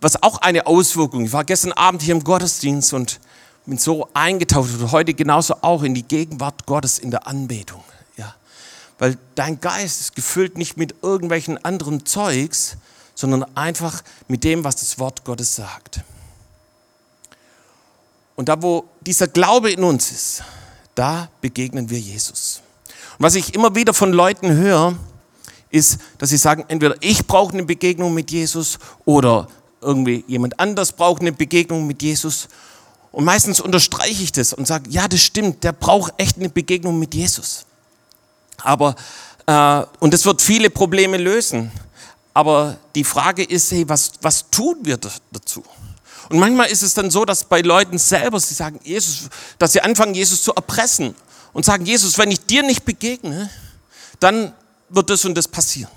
was 0.02 0.24
auch 0.24 0.40
eine 0.40 0.66
Auswirkung. 0.66 1.26
Ich 1.26 1.32
war 1.32 1.44
gestern 1.44 1.72
Abend 1.74 2.02
hier 2.02 2.16
im 2.16 2.24
Gottesdienst 2.24 2.92
und 2.92 3.20
bin 3.68 3.78
so 3.78 4.10
eingetaucht 4.16 4.72
und 4.80 4.92
heute 4.92 5.14
genauso 5.14 5.58
auch 5.62 5.84
in 5.84 5.94
die 5.94 6.02
Gegenwart 6.02 6.66
Gottes 6.66 6.98
in 6.98 7.12
der 7.12 7.28
Anbetung. 7.28 7.84
Ja. 8.18 8.34
Weil 8.98 9.16
dein 9.36 9.62
Geist 9.62 10.02
ist 10.02 10.16
gefüllt 10.16 10.58
nicht 10.58 10.78
mit 10.78 10.96
irgendwelchen 11.04 11.64
anderen 11.64 12.08
Zeugs, 12.08 12.78
sondern 13.14 13.46
einfach 13.56 14.02
mit 14.28 14.44
dem, 14.44 14.64
was 14.64 14.78
das 14.78 14.98
Wort 14.98 15.24
Gottes 15.24 15.56
sagt. 15.56 16.02
Und 18.36 18.50
da, 18.50 18.60
wo 18.60 18.86
dieser 19.02 19.28
Glaube 19.28 19.70
in 19.70 19.84
uns 19.84 20.12
ist, 20.12 20.44
da 20.96 21.30
begegnen 21.42 21.92
wir 21.92 22.00
Jesus. 22.00 22.59
Was 23.22 23.36
ich 23.36 23.54
immer 23.54 23.76
wieder 23.76 23.94
von 23.94 24.14
Leuten 24.14 24.50
höre, 24.50 24.96
ist, 25.70 26.00
dass 26.18 26.30
sie 26.30 26.38
sagen, 26.38 26.64
entweder 26.70 26.96
ich 27.02 27.28
brauche 27.28 27.54
eine 27.54 27.64
Begegnung 27.64 28.14
mit 28.14 28.32
Jesus 28.32 28.80
oder 29.04 29.50
irgendwie 29.82 30.24
jemand 30.28 30.58
anders 30.58 30.94
braucht 30.94 31.22
eine 31.22 31.34
Begegnung 31.34 31.86
mit 31.86 32.02
Jesus. 32.02 32.48
Und 33.12 33.26
meistens 33.26 33.60
unterstreiche 33.60 34.24
ich 34.24 34.32
das 34.32 34.54
und 34.54 34.66
sage, 34.66 34.90
ja, 34.90 35.10
das 35.10 35.20
stimmt, 35.20 35.66
der 35.66 35.74
braucht 35.74 36.14
echt 36.18 36.38
eine 36.38 36.50
Begegnung 36.50 36.98
mit 36.98 37.14
Jesus. 37.14 37.66
Aber, 38.64 38.96
äh, 39.46 39.84
und 40.00 40.14
das 40.14 40.26
wird 40.26 40.42
viele 40.42 40.70
Probleme 40.70 41.18
lösen. 41.18 41.72
Aber 42.34 42.78
die 42.96 43.04
Frage 43.04 43.44
ist, 43.44 43.70
hey, 43.72 43.88
was, 43.90 44.14
was 44.22 44.50
tun 44.50 44.78
wir 44.84 44.98
dazu? 44.98 45.64
Und 46.30 46.40
manchmal 46.40 46.70
ist 46.70 46.84
es 46.84 46.94
dann 46.94 47.12
so, 47.12 47.26
dass 47.26 47.44
bei 47.44 47.60
Leuten 47.60 47.98
selber, 47.98 48.40
sie 48.40 48.54
sagen, 48.54 48.80
Jesus, 48.84 49.30
dass 49.58 49.74
sie 49.74 49.82
anfangen, 49.82 50.14
Jesus 50.14 50.42
zu 50.42 50.54
erpressen 50.54 51.16
und 51.54 51.66
sagen, 51.66 51.86
Jesus, 51.86 52.18
wenn 52.18 52.32
ich 52.32 52.46
dir 52.46 52.64
nicht 52.64 52.86
begegne, 52.86 53.50
dann 54.20 54.54
wird 54.90 55.10
das 55.10 55.26
und 55.26 55.36
das 55.36 55.48
passieren. 55.48 55.92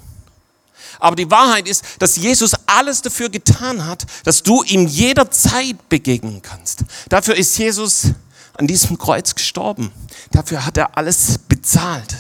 Aber 0.99 1.17
die 1.17 1.31
Wahrheit 1.31 1.67
ist, 1.67 1.85
dass 1.99 2.17
Jesus 2.17 2.53
alles 2.67 3.03
dafür 3.03 3.29
getan 3.29 3.87
hat, 3.87 4.07
dass 4.25 4.43
du 4.43 4.63
ihm 4.63 4.87
jederzeit 4.87 5.89
begegnen 5.89 6.43
kannst. 6.43 6.85
Dafür 7.09 7.35
ist 7.35 7.57
Jesus 7.59 8.13
an 8.55 8.67
diesem 8.67 8.99
Kreuz 8.99 9.35
gestorben. 9.35 9.91
Dafür 10.31 10.65
hat 10.65 10.77
er 10.77 10.97
alles 10.97 11.39
bezahlt. 11.49 12.15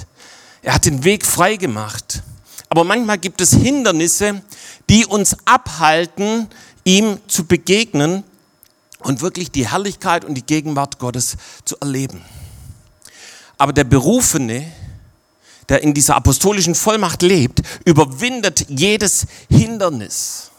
Er 0.62 0.74
hat 0.74 0.84
den 0.84 1.04
Weg 1.04 1.26
frei 1.26 1.56
gemacht. 1.56 2.22
Aber 2.68 2.84
manchmal 2.84 3.18
gibt 3.18 3.40
es 3.40 3.52
Hindernisse, 3.52 4.42
die 4.88 5.04
uns 5.04 5.36
abhalten, 5.44 6.48
ihm 6.84 7.18
zu 7.28 7.44
begegnen 7.44 8.24
und 9.00 9.20
wirklich 9.20 9.50
die 9.50 9.68
Herrlichkeit 9.68 10.24
und 10.24 10.34
die 10.34 10.46
Gegenwart 10.46 10.98
Gottes 10.98 11.36
zu 11.64 11.76
erleben. 11.80 12.24
Aber 13.62 13.72
der 13.72 13.84
Berufene, 13.84 14.72
der 15.68 15.84
in 15.84 15.94
dieser 15.94 16.16
apostolischen 16.16 16.74
Vollmacht 16.74 17.22
lebt, 17.22 17.62
überwindet 17.84 18.66
jedes 18.68 19.24
Hindernis. 19.48 20.50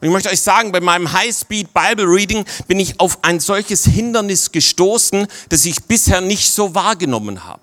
Und 0.00 0.08
ich 0.08 0.12
möchte 0.12 0.28
euch 0.28 0.40
sagen, 0.40 0.72
bei 0.72 0.80
meinem 0.80 1.12
High-Speed 1.12 1.72
Bible 1.72 2.06
Reading 2.06 2.44
bin 2.66 2.80
ich 2.80 2.98
auf 2.98 3.22
ein 3.22 3.38
solches 3.38 3.84
Hindernis 3.84 4.50
gestoßen, 4.50 5.28
das 5.50 5.64
ich 5.64 5.84
bisher 5.84 6.20
nicht 6.20 6.50
so 6.50 6.74
wahrgenommen 6.74 7.44
habe. 7.44 7.62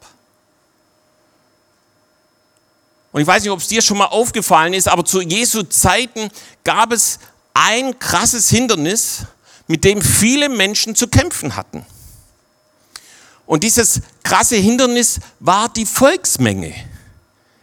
Und 3.12 3.20
ich 3.20 3.28
weiß 3.28 3.44
nicht, 3.44 3.52
ob 3.52 3.60
es 3.60 3.68
dir 3.68 3.82
schon 3.82 3.98
mal 3.98 4.06
aufgefallen 4.06 4.74
ist, 4.74 4.88
aber 4.88 5.04
zu 5.04 5.20
Jesu 5.20 5.64
Zeiten 5.64 6.30
gab 6.64 6.94
es 6.94 7.20
ein 7.54 8.00
krasses 8.00 8.48
Hindernis, 8.50 9.24
mit 9.68 9.84
dem 9.84 10.02
viele 10.02 10.48
Menschen 10.48 10.96
zu 10.96 11.10
kämpfen 11.10 11.58
hatten. 11.58 11.86
Und 13.48 13.64
dieses 13.64 14.02
krasse 14.24 14.58
Hindernis 14.58 15.20
war 15.40 15.70
die 15.70 15.86
Volksmenge. 15.86 16.76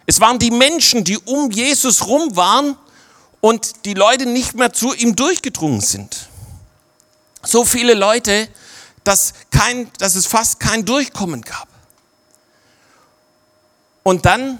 Es 0.06 0.18
waren 0.18 0.38
die 0.38 0.50
Menschen, 0.50 1.04
die 1.04 1.18
um 1.18 1.50
Jesus 1.50 2.06
rum 2.06 2.34
waren 2.34 2.76
und 3.40 3.84
die 3.84 3.94
Leute 3.94 4.26
nicht 4.26 4.54
mehr 4.54 4.72
zu 4.72 4.94
ihm 4.94 5.14
durchgedrungen 5.14 5.82
sind. 5.82 6.28
So 7.42 7.64
viele 7.64 7.92
Leute, 7.92 8.48
dass, 9.04 9.34
kein, 9.50 9.90
dass 9.98 10.14
es 10.14 10.26
fast 10.26 10.58
kein 10.58 10.86
Durchkommen 10.86 11.42
gab. 11.42 11.68
Und 14.02 14.24
dann, 14.24 14.58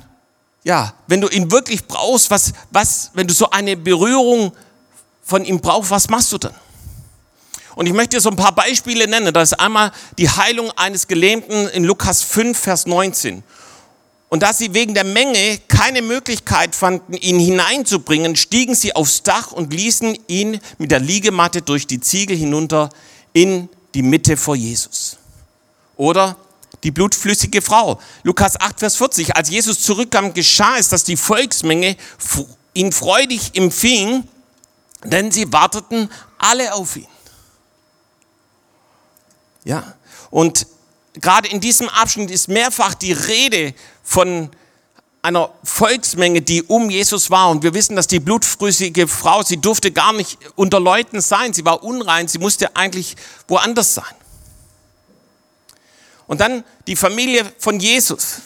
ja, 0.63 0.93
wenn 1.07 1.23
du 1.23 1.29
ihn 1.29 1.51
wirklich 1.51 1.87
brauchst, 1.87 2.31
was, 2.31 2.53
was, 2.71 3.11
wenn 3.15 3.27
du 3.27 3.33
so 3.33 3.49
eine 3.49 3.77
Berührung 3.77 4.53
von 5.23 5.45
ihm 5.47 5.61
brauchst, 5.61 5.91
was 5.91 6.09
machst 6.11 6.33
du 6.33 6.39
dann? 6.39 6.55
Und 7.75 7.87
ich 7.87 7.93
möchte 7.93 8.21
so 8.21 8.31
ein 8.31 8.37
paar 8.37 8.55
Beispiele 8.55 9.09
nennen. 9.09 9.33
Das 9.33 9.53
ist 9.53 9.61
einmal 9.61 9.93
die 10.19 10.29
Heilung 10.29 10.71
eines 10.73 11.07
Gelähmten 11.09 11.69
in 11.69 11.85
Lukas 11.85 12.23
5, 12.23 12.59
Vers 12.59 12.87
19. 12.87 13.43
Und 14.29 14.43
da 14.43 14.53
sie 14.53 14.75
wegen 14.75 14.95
der 14.95 15.05
Menge 15.05 15.61
keine 15.69 16.03
Möglichkeit 16.03 16.75
fanden, 16.75 17.15
ihn 17.15 17.39
hineinzubringen, 17.39 18.35
stiegen 18.37 18.75
sie 18.75 18.95
aufs 18.97 19.23
Dach 19.23 19.53
und 19.53 19.73
ließen 19.73 20.19
ihn 20.27 20.61
mit 20.79 20.91
der 20.91 20.99
Liegematte 20.99 21.63
durch 21.63 21.87
die 21.87 22.01
Ziegel 22.01 22.37
hinunter 22.37 22.91
in 23.33 23.69
die 23.95 24.03
Mitte 24.03 24.37
vor 24.37 24.57
Jesus. 24.57 25.19
Oder 25.97 26.37
die 26.83 26.91
blutflüssige 26.91 27.63
Frau. 27.63 28.01
Lukas 28.25 28.61
8, 28.61 28.81
Vers 28.81 28.97
40. 28.97 29.37
Als 29.37 29.51
Jesus 29.51 29.81
zurückkam, 29.81 30.35
geschah 30.35 30.79
es, 30.79 30.89
dass 30.89 31.05
die 31.05 31.17
Volksmenge 31.17 31.97
ihn 32.75 32.93
freudig 32.93 33.53
empfing, 33.55 34.25
denn 35.05 35.31
sie 35.31 35.53
warteten 35.53 36.11
alle 36.39 36.75
auf 36.75 36.97
ihn. 36.97 37.07
Ja, 39.64 39.94
und 40.31 40.66
gerade 41.14 41.48
in 41.48 41.61
diesem 41.61 41.88
Abschnitt 41.88 42.31
ist 42.31 42.48
mehrfach 42.48 42.94
die 42.94 43.12
Rede 43.12 43.74
von 44.03 44.50
einer 45.22 45.50
Volksmenge, 45.62 46.42
die 46.42 46.62
um 46.62 46.90
Jesus 46.90 47.31
war. 47.31 47.48
Und 47.48 47.62
wir 47.62 47.72
wissen, 47.72 47.96
dass 47.96 48.07
die 48.07 48.20
blutfrüssige 48.20 49.09
Frau, 49.09 49.42
sie 49.42 49.57
durfte 49.57 49.90
gar 49.90 50.12
nicht 50.12 50.38
unter 50.55 50.81
Leuten 50.81 51.22
sein. 51.22 51.55
Sie 51.55 51.64
war 51.64 51.83
unrein. 51.83 52.29
Sie 52.29 52.38
musste 52.38 52.77
eigentlich 52.77 53.16
woanders 53.48 53.94
sein. 53.94 54.14
Und 56.27 56.42
dann 56.42 56.62
die 56.87 56.96
Familie 56.96 57.50
von 57.59 57.81
Jesus. 57.81 58.42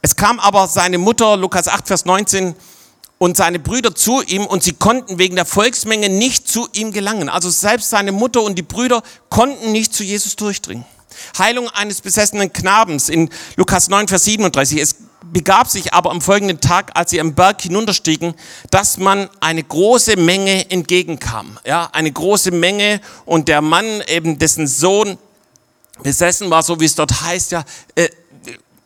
Es 0.00 0.16
kam 0.16 0.40
aber 0.40 0.66
seine 0.66 0.96
Mutter, 0.96 1.36
Lukas 1.36 1.68
8, 1.68 1.86
Vers 1.86 2.04
19, 2.06 2.56
und 3.22 3.36
seine 3.36 3.60
Brüder 3.60 3.94
zu 3.94 4.20
ihm 4.20 4.44
und 4.44 4.64
sie 4.64 4.72
konnten 4.72 5.16
wegen 5.16 5.36
der 5.36 5.44
Volksmenge 5.44 6.08
nicht 6.08 6.48
zu 6.48 6.66
ihm 6.72 6.90
gelangen. 6.90 7.28
Also 7.28 7.50
selbst 7.50 7.88
seine 7.88 8.10
Mutter 8.10 8.42
und 8.42 8.58
die 8.58 8.62
Brüder 8.62 9.00
konnten 9.28 9.70
nicht 9.70 9.94
zu 9.94 10.02
Jesus 10.02 10.34
durchdringen. 10.34 10.84
Heilung 11.38 11.68
eines 11.68 12.00
besessenen 12.00 12.52
Knabens 12.52 13.08
in 13.08 13.30
Lukas 13.54 13.88
9, 13.88 14.08
Vers 14.08 14.24
37. 14.24 14.80
Es 14.80 14.96
begab 15.32 15.68
sich 15.68 15.94
aber 15.94 16.10
am 16.10 16.20
folgenden 16.20 16.60
Tag, 16.60 16.90
als 16.94 17.10
sie 17.10 17.20
am 17.20 17.36
Berg 17.36 17.62
hinunterstiegen, 17.62 18.34
dass 18.70 18.98
man 18.98 19.30
eine 19.38 19.62
große 19.62 20.16
Menge 20.16 20.68
entgegenkam. 20.68 21.60
Ja, 21.64 21.90
eine 21.92 22.10
große 22.10 22.50
Menge 22.50 23.00
und 23.24 23.46
der 23.46 23.60
Mann, 23.60 24.02
eben 24.08 24.40
dessen 24.40 24.66
Sohn 24.66 25.16
besessen 26.02 26.50
war, 26.50 26.64
so 26.64 26.80
wie 26.80 26.86
es 26.86 26.96
dort 26.96 27.22
heißt, 27.22 27.52
ja, 27.52 27.64
äh, 27.94 28.08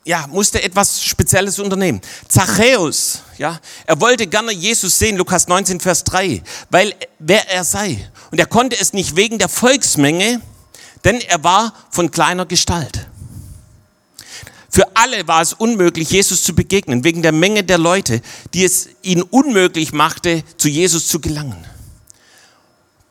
ja, 0.07 0.29
musste 0.29 0.62
etwas 0.62 1.03
Spezielles 1.03 1.59
unternehmen. 1.59 2.01
Zachäus, 2.29 3.23
ja, 3.38 3.61
er 3.87 4.01
wollte 4.01 4.29
gerne 4.29 4.53
Jesus 4.53 5.01
sehen, 5.01 5.16
Lukas 5.16 5.49
19, 5.49 5.81
Vers 5.81 6.05
3, 6.05 6.42
weil 6.71 6.95
wer 7.19 7.51
er 7.51 7.64
sei. 7.64 8.09
Und 8.31 8.38
er 8.38 8.47
konnte 8.47 8.79
es 8.81 8.92
nicht 8.92 9.16
wegen 9.16 9.38
der 9.38 9.49
Volksmenge, 9.49 10.40
denn 11.05 11.21
er 11.21 11.42
war 11.42 11.75
von 11.90 12.12
kleiner 12.12 12.47
Gestalt. 12.47 13.09
Für 14.71 14.95
alle 14.95 15.27
war 15.27 15.42
es 15.42 15.55
unmöglich, 15.55 16.11
Jesus 16.11 16.45
zu 16.45 16.55
begegnen, 16.55 17.03
wegen 17.03 17.23
der 17.23 17.33
Menge 17.33 17.64
der 17.64 17.79
Leute, 17.79 18.23
die 18.55 18.64
es 18.64 18.88
ihn 19.03 19.23
unmöglich 19.23 19.92
machte, 19.92 20.45
zu 20.57 20.69
Jesus 20.69 21.09
zu 21.09 21.19
gelangen. 21.19 21.64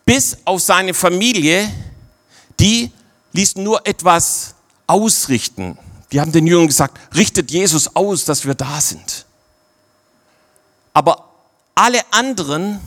Bis 0.06 0.38
auf 0.46 0.62
seine 0.62 0.94
Familie, 0.94 1.70
die 2.58 2.90
ließ 3.34 3.56
nur 3.56 3.86
etwas 3.86 4.56
ausrichten. 4.88 5.78
Die 6.16 6.22
haben 6.22 6.32
den 6.32 6.48
Jüngern 6.48 6.68
gesagt, 6.68 6.98
richtet 7.14 7.52
Jesus 7.52 7.94
aus, 7.94 8.24
dass 8.24 8.46
wir 8.46 8.54
da 8.54 8.80
sind. 8.80 9.26
Aber 10.94 11.30
alle 11.76 12.00
anderen 12.12 12.80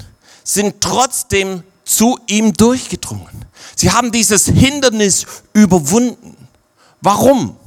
sind 0.43 0.81
trotzdem 0.81 1.63
zu 1.85 2.19
ihm 2.27 2.55
durchgedrungen. 2.55 3.45
Sie 3.77 3.91
haben 3.91 4.13
dieses 4.13 4.47
Hindernis 4.47 5.27
überwunden. 5.53 6.49
Warum? 7.03 7.59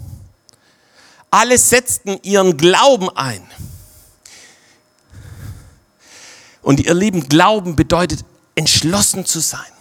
Alle 1.29 1.59
setzten 1.59 2.19
ihren 2.23 2.57
Glauben 2.57 3.15
ein. 3.15 3.43
Und 6.63 6.79
ihr 6.79 6.95
lieben 6.95 7.29
Glauben 7.29 7.75
bedeutet 7.75 8.25
entschlossen 8.55 9.27
zu 9.27 9.39
sein. 9.39 9.71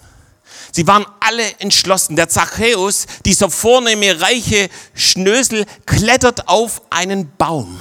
Sie 0.73 0.87
waren 0.87 1.07
alle 1.21 1.59
entschlossen. 1.59 2.17
Der 2.17 2.29
Zachäus, 2.29 3.07
dieser 3.25 3.51
vornehme, 3.51 4.21
reiche 4.21 4.69
Schnösel, 4.95 5.67
klettert 5.87 6.49
auf 6.49 6.83
einen 6.91 7.31
Baum 7.37 7.81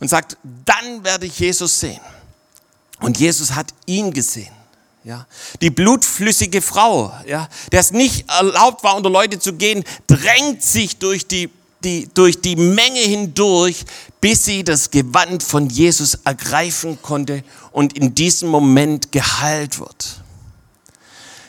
und 0.00 0.08
sagt, 0.08 0.36
dann 0.64 1.04
werde 1.04 1.26
ich 1.26 1.38
Jesus 1.38 1.80
sehen. 1.80 2.00
Und 3.00 3.18
Jesus 3.18 3.52
hat 3.52 3.72
ihn 3.86 4.12
gesehen. 4.12 4.52
Ja, 5.04 5.26
die 5.62 5.70
blutflüssige 5.70 6.60
Frau, 6.60 7.12
ja, 7.26 7.48
der 7.72 7.80
es 7.80 7.92
nicht 7.92 8.28
erlaubt 8.28 8.84
war, 8.84 8.94
unter 8.96 9.08
Leute 9.08 9.38
zu 9.38 9.54
gehen, 9.54 9.84
drängt 10.06 10.62
sich 10.62 10.98
durch 10.98 11.26
die, 11.26 11.48
die, 11.82 12.10
durch 12.12 12.42
die 12.42 12.56
Menge 12.56 13.00
hindurch, 13.00 13.84
bis 14.20 14.44
sie 14.44 14.64
das 14.64 14.90
Gewand 14.90 15.42
von 15.42 15.70
Jesus 15.70 16.18
ergreifen 16.24 17.00
konnte 17.00 17.42
und 17.72 17.96
in 17.96 18.14
diesem 18.14 18.50
Moment 18.50 19.10
geheilt 19.12 19.78
wird. 19.78 20.20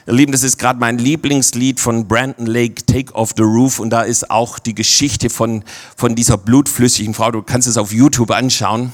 Ihr 0.10 0.16
Lieben, 0.16 0.32
das 0.32 0.42
ist 0.42 0.58
gerade 0.58 0.80
mein 0.80 0.98
Lieblingslied 0.98 1.80
von 1.80 2.08
Brandon 2.08 2.48
Lake, 2.48 2.84
Take 2.84 3.14
Off 3.14 3.36
the 3.38 3.44
Roof. 3.44 3.78
Und 3.78 3.92
da 3.92 4.02
ist 4.02 4.32
auch 4.32 4.58
die 4.58 4.74
Geschichte 4.74 5.30
von, 5.30 5.64
von 5.96 6.16
dieser 6.16 6.36
blutflüssigen 6.36 7.14
Frau. 7.14 7.30
Du 7.30 7.44
kannst 7.44 7.68
es 7.68 7.78
auf 7.78 7.94
YouTube 7.94 8.32
anschauen, 8.32 8.92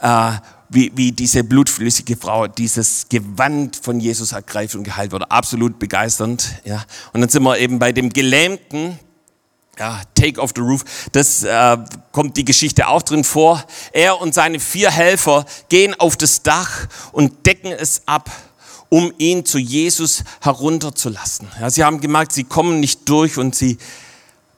äh, 0.00 0.30
wie, 0.68 0.92
wie 0.94 1.10
diese 1.10 1.42
blutflüssige 1.42 2.16
Frau 2.16 2.46
dieses 2.46 3.08
Gewand 3.08 3.74
von 3.74 3.98
Jesus 3.98 4.30
ergreift 4.30 4.76
und 4.76 4.84
geheilt 4.84 5.10
wurde. 5.10 5.28
Absolut 5.32 5.80
begeisternd. 5.80 6.48
Ja. 6.64 6.84
Und 7.12 7.22
dann 7.22 7.28
sind 7.28 7.42
wir 7.42 7.58
eben 7.58 7.80
bei 7.80 7.90
dem 7.90 8.10
Gelähmten. 8.10 9.00
Ja, 9.80 10.00
Take 10.14 10.40
off 10.40 10.52
the 10.54 10.60
Roof, 10.60 10.84
das 11.10 11.42
äh, 11.42 11.78
kommt 12.12 12.36
die 12.36 12.44
Geschichte 12.44 12.86
auch 12.86 13.02
drin 13.02 13.24
vor. 13.24 13.64
Er 13.90 14.20
und 14.20 14.32
seine 14.32 14.60
vier 14.60 14.92
Helfer 14.92 15.44
gehen 15.70 15.98
auf 15.98 16.16
das 16.16 16.42
Dach 16.42 16.86
und 17.10 17.46
decken 17.46 17.72
es 17.72 18.02
ab 18.06 18.30
um 18.92 19.10
ihn 19.16 19.46
zu 19.46 19.56
Jesus 19.56 20.22
herunterzulassen. 20.42 21.48
Ja, 21.58 21.70
sie 21.70 21.82
haben 21.82 22.02
gemerkt, 22.02 22.32
sie 22.32 22.44
kommen 22.44 22.78
nicht 22.78 23.08
durch 23.08 23.38
und 23.38 23.54
sie 23.54 23.78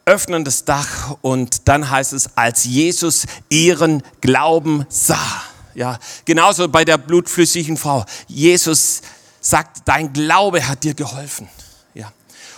öffnen 0.06 0.44
das 0.44 0.64
Dach 0.64 1.16
und 1.22 1.68
dann 1.68 1.88
heißt 1.88 2.12
es, 2.12 2.36
als 2.36 2.64
Jesus 2.64 3.26
ihren 3.48 4.02
Glauben 4.20 4.86
sah. 4.88 5.44
Ja, 5.76 6.00
genauso 6.24 6.68
bei 6.68 6.84
der 6.84 6.98
blutflüssigen 6.98 7.76
Frau. 7.76 8.04
Jesus 8.26 9.02
sagt, 9.40 9.82
dein 9.84 10.12
Glaube 10.12 10.66
hat 10.66 10.82
dir 10.82 10.94
geholfen. 10.94 11.48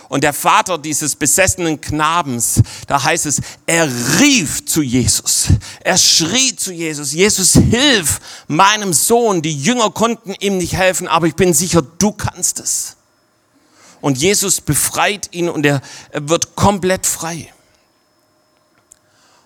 Und 0.09 0.23
der 0.23 0.33
Vater 0.33 0.77
dieses 0.77 1.15
besessenen 1.15 1.81
Knabens, 1.81 2.61
da 2.87 3.03
heißt 3.03 3.25
es, 3.25 3.41
er 3.65 3.89
rief 4.19 4.65
zu 4.65 4.81
Jesus. 4.81 5.47
Er 5.81 5.97
schrie 5.97 6.55
zu 6.55 6.71
Jesus, 6.71 7.11
Jesus, 7.11 7.53
hilf 7.53 8.19
meinem 8.47 8.93
Sohn. 8.93 9.41
Die 9.41 9.55
Jünger 9.55 9.89
konnten 9.89 10.33
ihm 10.39 10.57
nicht 10.57 10.73
helfen, 10.73 11.07
aber 11.07 11.27
ich 11.27 11.35
bin 11.35 11.53
sicher, 11.53 11.81
du 11.81 12.13
kannst 12.13 12.59
es. 12.59 12.95
Und 13.99 14.17
Jesus 14.17 14.61
befreit 14.61 15.29
ihn 15.31 15.49
und 15.49 15.65
er, 15.65 15.81
wird 16.13 16.55
komplett 16.55 17.05
frei. 17.05 17.51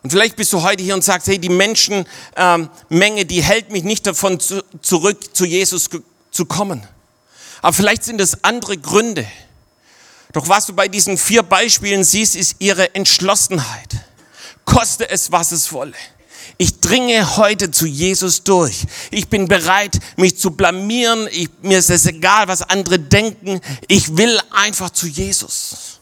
Und 0.03 0.11
vielleicht 0.11 0.35
bist 0.35 0.51
du 0.53 0.61
heute 0.61 0.83
hier 0.83 0.95
und 0.95 1.03
sagst, 1.03 1.27
hey, 1.27 1.39
die 1.39 1.49
Menschenmenge, 1.49 2.07
ähm, 2.35 3.27
die 3.27 3.43
hält 3.43 3.71
mich 3.71 3.83
nicht 3.83 4.05
davon 4.05 4.39
zu, 4.39 4.63
zurück, 4.81 5.35
zu 5.35 5.45
Jesus 5.45 5.89
zu 6.31 6.45
kommen. 6.45 6.83
Aber 7.61 7.73
vielleicht 7.73 8.03
sind 8.03 8.19
es 8.19 8.43
andere 8.43 8.77
Gründe. 8.77 9.25
Doch 10.33 10.47
was 10.47 10.65
du 10.65 10.73
bei 10.73 10.87
diesen 10.87 11.17
vier 11.17 11.43
Beispielen 11.43 12.03
siehst, 12.03 12.35
ist 12.35 12.55
ihre 12.59 12.95
Entschlossenheit. 12.95 13.89
Koste 14.65 15.09
es, 15.09 15.31
was 15.31 15.51
es 15.51 15.71
wolle. 15.73 15.95
Ich 16.57 16.79
dringe 16.79 17.37
heute 17.37 17.71
zu 17.71 17.85
Jesus 17.85 18.43
durch. 18.43 18.85
Ich 19.09 19.27
bin 19.29 19.47
bereit, 19.47 19.99
mich 20.15 20.37
zu 20.37 20.51
blamieren. 20.51 21.27
Ich, 21.31 21.49
mir 21.61 21.79
ist 21.79 21.89
es 21.89 22.05
egal, 22.05 22.47
was 22.47 22.61
andere 22.61 22.99
denken. 22.99 23.59
Ich 23.87 24.15
will 24.15 24.39
einfach 24.51 24.91
zu 24.91 25.07
Jesus. 25.07 25.99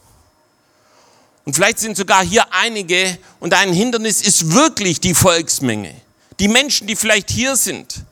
Und 1.44 1.54
vielleicht 1.54 1.78
sind 1.78 1.96
sogar 1.96 2.22
hier 2.22 2.52
einige 2.52 3.18
und 3.40 3.54
ein 3.54 3.72
Hindernis 3.72 4.20
ist 4.22 4.52
wirklich 4.52 5.00
die 5.00 5.14
Volksmenge. 5.14 5.94
Die 6.38 6.48
Menschen, 6.48 6.86
die 6.86 6.96
vielleicht 6.96 7.30
hier 7.30 7.56
sind. 7.56 8.04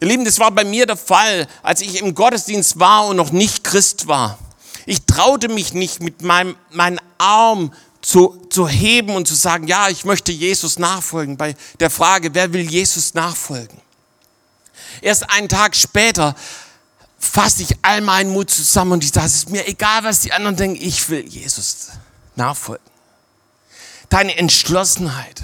Ihr 0.00 0.08
Lieben, 0.08 0.24
das 0.24 0.38
war 0.38 0.50
bei 0.50 0.64
mir 0.64 0.86
der 0.86 0.96
Fall, 0.96 1.46
als 1.62 1.82
ich 1.82 2.00
im 2.00 2.14
Gottesdienst 2.14 2.78
war 2.78 3.06
und 3.06 3.16
noch 3.16 3.30
nicht 3.30 3.62
Christ 3.62 4.06
war. 4.06 4.38
Ich 4.86 5.04
traute 5.06 5.48
mich 5.48 5.72
nicht, 5.74 6.02
mit 6.02 6.22
meinem 6.22 6.56
meinen 6.70 7.00
Arm 7.18 7.72
zu, 8.04 8.46
zu 8.50 8.68
heben 8.68 9.14
und 9.14 9.26
zu 9.26 9.34
sagen, 9.34 9.66
ja, 9.66 9.88
ich 9.88 10.04
möchte 10.04 10.30
Jesus 10.30 10.78
nachfolgen, 10.78 11.36
bei 11.36 11.56
der 11.80 11.90
Frage, 11.90 12.34
wer 12.34 12.52
will 12.52 12.68
Jesus 12.68 13.14
nachfolgen? 13.14 13.80
Erst 15.00 15.30
einen 15.30 15.48
Tag 15.48 15.74
später 15.74 16.34
fasse 17.18 17.62
ich 17.62 17.76
all 17.82 18.02
meinen 18.02 18.30
Mut 18.30 18.50
zusammen 18.50 18.92
und 18.92 19.04
ich 19.04 19.10
sage, 19.10 19.26
es 19.26 19.34
ist 19.36 19.50
mir 19.50 19.66
egal, 19.66 20.04
was 20.04 20.20
die 20.20 20.32
anderen 20.32 20.56
denken, 20.56 20.84
ich 20.84 21.08
will 21.08 21.26
Jesus 21.26 21.88
nachfolgen. 22.36 22.84
Deine 24.10 24.36
Entschlossenheit. 24.36 25.42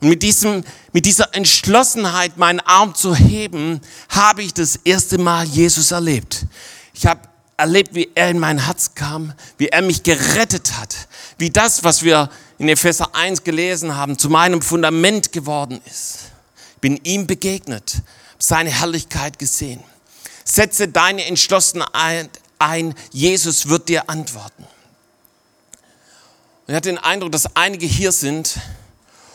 Und 0.00 0.08
mit, 0.08 0.22
diesem, 0.22 0.64
mit 0.92 1.04
dieser 1.04 1.34
Entschlossenheit, 1.34 2.36
meinen 2.36 2.60
Arm 2.60 2.94
zu 2.94 3.14
heben, 3.14 3.80
habe 4.08 4.42
ich 4.42 4.54
das 4.54 4.76
erste 4.76 5.18
Mal 5.18 5.44
Jesus 5.44 5.90
erlebt. 5.90 6.46
Ich 6.94 7.06
habe 7.06 7.20
erlebt, 7.60 7.94
wie 7.94 8.10
er 8.14 8.30
in 8.30 8.38
mein 8.38 8.64
Herz 8.64 8.94
kam, 8.94 9.32
wie 9.58 9.68
er 9.68 9.82
mich 9.82 10.02
gerettet 10.02 10.76
hat, 10.78 10.96
wie 11.38 11.50
das, 11.50 11.84
was 11.84 12.02
wir 12.02 12.30
in 12.58 12.68
Epheser 12.68 13.14
1 13.14 13.44
gelesen 13.44 13.96
haben, 13.96 14.18
zu 14.18 14.28
meinem 14.28 14.62
Fundament 14.62 15.32
geworden 15.32 15.80
ist. 15.86 16.30
Ich 16.74 16.80
bin 16.80 17.00
ihm 17.04 17.26
begegnet, 17.26 18.02
seine 18.38 18.70
Herrlichkeit 18.70 19.38
gesehen. 19.38 19.82
Setze 20.44 20.88
deine 20.88 21.24
Entschlossenheit 21.26 22.30
ein, 22.58 22.94
Jesus 23.12 23.68
wird 23.68 23.88
dir 23.88 24.10
antworten. 24.10 24.64
Und 26.66 26.68
ich 26.68 26.74
hatte 26.74 26.88
den 26.88 26.98
Eindruck, 26.98 27.32
dass 27.32 27.56
einige 27.56 27.86
hier 27.86 28.12
sind, 28.12 28.58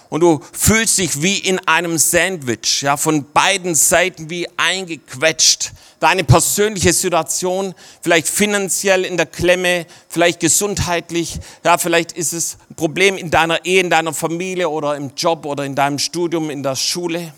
und 0.09 0.21
du 0.21 0.39
fühlst 0.53 0.97
dich 0.97 1.21
wie 1.21 1.39
in 1.39 1.59
einem 1.67 1.97
Sandwich, 1.97 2.83
ja, 2.83 2.95
von 2.95 3.31
beiden 3.31 3.75
Seiten 3.75 4.29
wie 4.29 4.47
eingequetscht. 4.57 5.71
Deine 5.99 6.23
persönliche 6.23 6.91
Situation, 6.93 7.73
vielleicht 8.01 8.27
finanziell 8.27 9.05
in 9.05 9.17
der 9.17 9.25
Klemme, 9.25 9.85
vielleicht 10.09 10.39
gesundheitlich, 10.41 11.39
ja, 11.63 11.77
vielleicht 11.77 12.11
ist 12.11 12.33
es 12.33 12.57
ein 12.69 12.75
Problem 12.75 13.17
in 13.17 13.31
deiner 13.31 13.63
Ehe, 13.65 13.81
in 13.81 13.89
deiner 13.89 14.13
Familie 14.13 14.69
oder 14.69 14.95
im 14.95 15.11
Job 15.15 15.45
oder 15.45 15.63
in 15.63 15.75
deinem 15.75 15.99
Studium, 15.99 16.49
in 16.49 16.63
der 16.63 16.75
Schule. 16.75 17.33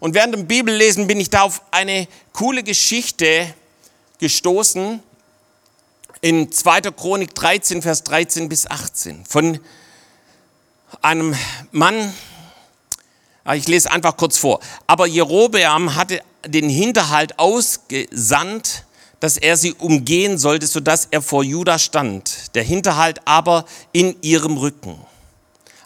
Und 0.00 0.14
während 0.14 0.34
dem 0.34 0.46
Bibellesen 0.46 1.06
bin 1.06 1.20
ich 1.20 1.30
da 1.30 1.42
auf 1.42 1.62
eine 1.70 2.08
coole 2.32 2.62
Geschichte 2.62 3.54
gestoßen 4.18 5.02
in 6.20 6.50
2. 6.50 6.80
Chronik 6.92 7.34
13, 7.34 7.82
Vers 7.82 8.04
13 8.04 8.48
bis 8.48 8.66
18 8.66 9.24
von 9.26 9.60
einem 11.02 11.34
Mann, 11.72 12.14
ah, 13.44 13.54
ich 13.54 13.68
lese 13.68 13.90
einfach 13.90 14.16
kurz 14.16 14.38
vor, 14.38 14.60
aber 14.86 15.06
Jerobeam 15.06 15.94
hatte 15.94 16.22
den 16.46 16.68
Hinterhalt 16.68 17.38
ausgesandt, 17.38 18.84
dass 19.20 19.36
er 19.36 19.56
sie 19.56 19.72
umgehen 19.72 20.38
sollte, 20.38 20.66
sodass 20.66 21.08
er 21.10 21.22
vor 21.22 21.42
Juda 21.42 21.78
stand, 21.78 22.54
der 22.54 22.62
Hinterhalt 22.62 23.20
aber 23.24 23.64
in 23.92 24.16
ihrem 24.22 24.58
Rücken. 24.58 24.98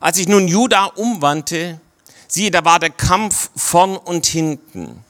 Als 0.00 0.16
sich 0.16 0.28
nun 0.28 0.48
Juda 0.48 0.86
umwandte, 0.86 1.80
siehe, 2.26 2.50
da 2.50 2.64
war 2.64 2.78
der 2.78 2.90
Kampf 2.90 3.50
vorn 3.56 3.96
und 3.96 4.26
hinten. 4.26 5.04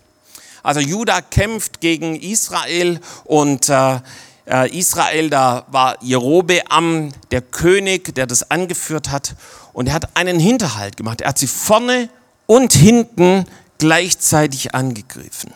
Also 0.62 0.80
Juda 0.80 1.20
kämpft 1.20 1.80
gegen 1.80 2.16
Israel 2.16 3.00
und 3.24 3.68
äh, 3.68 4.00
äh 4.46 4.78
Israel, 4.78 5.30
da 5.30 5.64
war 5.68 5.96
Jerobeam 6.02 7.12
der 7.30 7.42
König, 7.42 8.14
der 8.14 8.26
das 8.26 8.50
angeführt 8.50 9.11
hat. 9.11 9.34
Und 9.72 9.87
er 9.87 9.94
hat 9.94 10.16
einen 10.16 10.40
Hinterhalt 10.40 10.96
gemacht. 10.96 11.20
Er 11.20 11.30
hat 11.30 11.38
sie 11.38 11.46
vorne 11.46 12.08
und 12.46 12.72
hinten 12.72 13.46
gleichzeitig 13.79 14.75
angegriffen. 14.75 15.53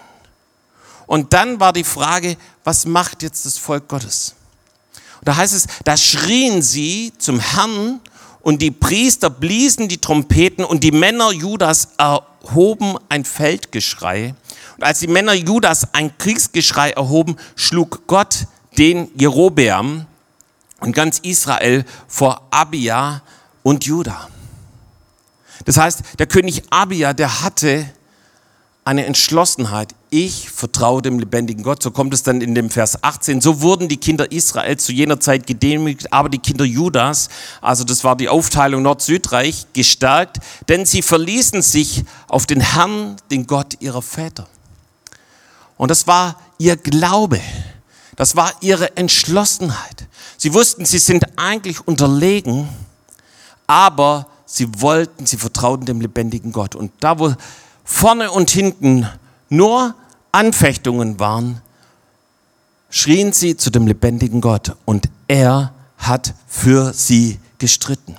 Und 1.07 1.33
dann 1.33 1.61
war 1.61 1.73
die 1.73 1.85
Frage, 1.85 2.37
was 2.65 2.87
macht 2.87 3.23
jetzt 3.23 3.45
das 3.45 3.59
Volk 3.59 3.89
Gottes? 3.89 4.35
Und 5.21 5.29
da 5.29 5.37
heißt 5.37 5.55
es, 5.55 5.67
da 5.85 5.97
schrien 5.97 6.63
sie 6.63 7.13
zum 7.19 7.39
Herrn 7.39 8.01
und 8.41 8.63
die 8.63 8.71
Priester 8.71 9.31
bliesen 9.31 9.89
die 9.89 9.99
Trompeten 9.99 10.65
und 10.65 10.83
die 10.83 10.91
Männer 10.91 11.31
Judas 11.31 11.89
erhoben 11.97 12.97
ein 13.09 13.25
Feldgeschrei. 13.25 14.35
Und 14.77 14.85
als 14.85 15.01
die 15.01 15.07
Männer 15.07 15.35
Judas 15.35 15.95
ein 15.95 16.17
Kriegsgeschrei 16.19 16.91
erhoben, 16.91 17.37
schlug 17.57 18.07
Gott 18.07 18.47
den 18.79 19.11
Jerobeam 19.15 20.07
und 20.81 20.93
ganz 20.93 21.21
Israel 21.21 21.85
vor 22.09 22.49
Abia 22.51 23.23
und 23.63 23.85
Juda. 23.85 24.29
Das 25.65 25.77
heißt, 25.77 26.03
der 26.19 26.27
König 26.27 26.65
Abia, 26.71 27.13
der 27.13 27.43
hatte 27.43 27.87
eine 28.85 29.07
Entschlossenheit. 29.07 29.95
Ich 30.11 30.51
vertraue 30.51 31.03
dem 31.03 31.19
lebendigen 31.19 31.63
Gott. 31.63 31.83
So 31.83 31.91
kommt 31.91 32.13
es 32.13 32.23
dann 32.23 32.41
in 32.41 32.55
dem 32.55 32.69
Vers 32.69 33.03
18. 33.03 33.41
So 33.41 33.63
wurden 33.63 33.89
die 33.89 33.97
Kinder 33.97 34.31
Israel 34.33 34.77
zu 34.77 34.93
jener 34.93 35.21
Zeit 35.21 35.47
gedemütigt, 35.47 36.13
aber 36.13 36.29
die 36.29 36.39
Kinder 36.39 36.65
Judas, 36.65 37.29
also 37.61 37.85
das 37.85 38.03
war 38.03 38.17
die 38.17 38.29
Aufteilung 38.29 38.83
Nord-Südreich, 38.83 39.67
gestärkt, 39.73 40.39
denn 40.69 40.85
sie 40.85 41.03
verließen 41.03 41.63
sich 41.63 42.05
auf 42.29 42.47
den 42.47 42.61
Herrn, 42.61 43.17
den 43.31 43.47
Gott 43.47 43.77
ihrer 43.81 44.03
Väter. 44.03 44.49
Und 45.77 45.91
das 45.91 46.07
war 46.07 46.39
ihr 46.59 46.77
Glaube. 46.77 47.41
Das 48.17 48.37
war 48.37 48.53
ihre 48.61 48.97
Entschlossenheit. 48.97 50.07
Sie 50.37 50.53
wussten, 50.53 50.85
sie 50.85 50.99
sind 50.99 51.39
eigentlich 51.39 51.87
unterlegen, 51.87 52.69
aber 53.67 54.27
sie 54.45 54.69
wollten, 54.81 55.25
sie 55.25 55.39
vertrauten 55.39 55.87
dem 55.87 56.01
lebendigen 56.01 56.53
Gott. 56.53 56.75
Und 56.75 56.93
da, 57.01 57.19
wo 57.19 57.35
vorne 57.85 58.31
und 58.31 58.51
hinten 58.51 59.07
nur 59.49 59.95
Anfechtungen 60.33 61.19
waren, 61.19 61.61
schrien 62.91 63.33
sie 63.33 63.57
zu 63.57 63.71
dem 63.71 63.87
lebendigen 63.87 64.41
Gott 64.41 64.77
und 64.85 65.09
er 65.29 65.73
hat 65.99 66.35
für 66.47 66.93
sie 66.93 67.39
gestritten. 67.59 68.17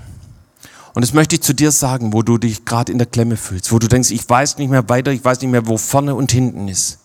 Und 0.93 1.01
das 1.01 1.13
möchte 1.13 1.35
ich 1.35 1.41
zu 1.41 1.53
dir 1.53 1.71
sagen, 1.71 2.13
wo 2.13 2.21
du 2.21 2.37
dich 2.37 2.65
gerade 2.65 2.91
in 2.91 2.97
der 2.97 3.07
Klemme 3.07 3.35
fühlst, 3.35 3.71
wo 3.71 3.79
du 3.79 3.87
denkst, 3.87 4.11
ich 4.11 4.27
weiß 4.29 4.57
nicht 4.57 4.69
mehr 4.69 4.87
weiter, 4.89 5.11
ich 5.11 5.25
weiß 5.25 5.41
nicht 5.41 5.49
mehr, 5.49 5.67
wo 5.67 5.77
vorne 5.77 6.13
und 6.15 6.31
hinten 6.31 6.67
ist. 6.67 6.99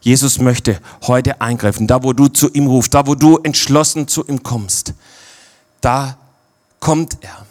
Jesus 0.00 0.38
möchte 0.38 0.80
heute 1.02 1.40
eingreifen, 1.40 1.86
da 1.86 2.02
wo 2.02 2.12
du 2.12 2.28
zu 2.28 2.50
ihm 2.50 2.66
rufst, 2.66 2.94
da 2.94 3.06
wo 3.06 3.14
du 3.14 3.38
entschlossen 3.38 4.06
zu 4.06 4.24
ihm 4.26 4.42
kommst, 4.42 4.94
da 5.80 6.16
kommt 6.78 7.18
er. 7.22 7.46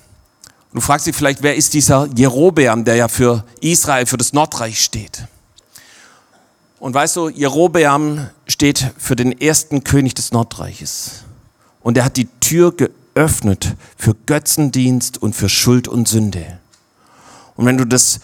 Und 0.73 0.81
du 0.81 0.85
fragst 0.87 1.05
dich 1.05 1.15
vielleicht, 1.15 1.43
wer 1.43 1.55
ist 1.55 1.75
dieser 1.75 2.09
Jerobeam, 2.15 2.83
der 2.83 2.95
ja 2.95 3.07
für 3.07 3.43
Israel, 3.61 4.07
für 4.07 4.17
das 4.17 4.33
Nordreich 4.33 4.83
steht? 4.83 5.27
Und 6.79 6.95
weißt 6.95 7.15
du, 7.15 7.29
Jerobeam 7.29 8.27
steht 8.47 8.91
für 8.97 9.15
den 9.15 9.39
ersten 9.39 9.83
König 9.83 10.15
des 10.15 10.31
Nordreiches. 10.31 11.25
Und 11.81 11.95
er 11.95 12.05
hat 12.05 12.17
die 12.17 12.27
Tür 12.39 12.75
geöffnet 12.75 13.75
für 13.97 14.15
Götzendienst 14.25 15.21
und 15.21 15.35
für 15.35 15.47
Schuld 15.47 15.87
und 15.87 16.07
Sünde. 16.07 16.57
Und 17.55 17.67
wenn 17.67 17.77
du 17.77 17.85
das, 17.85 18.19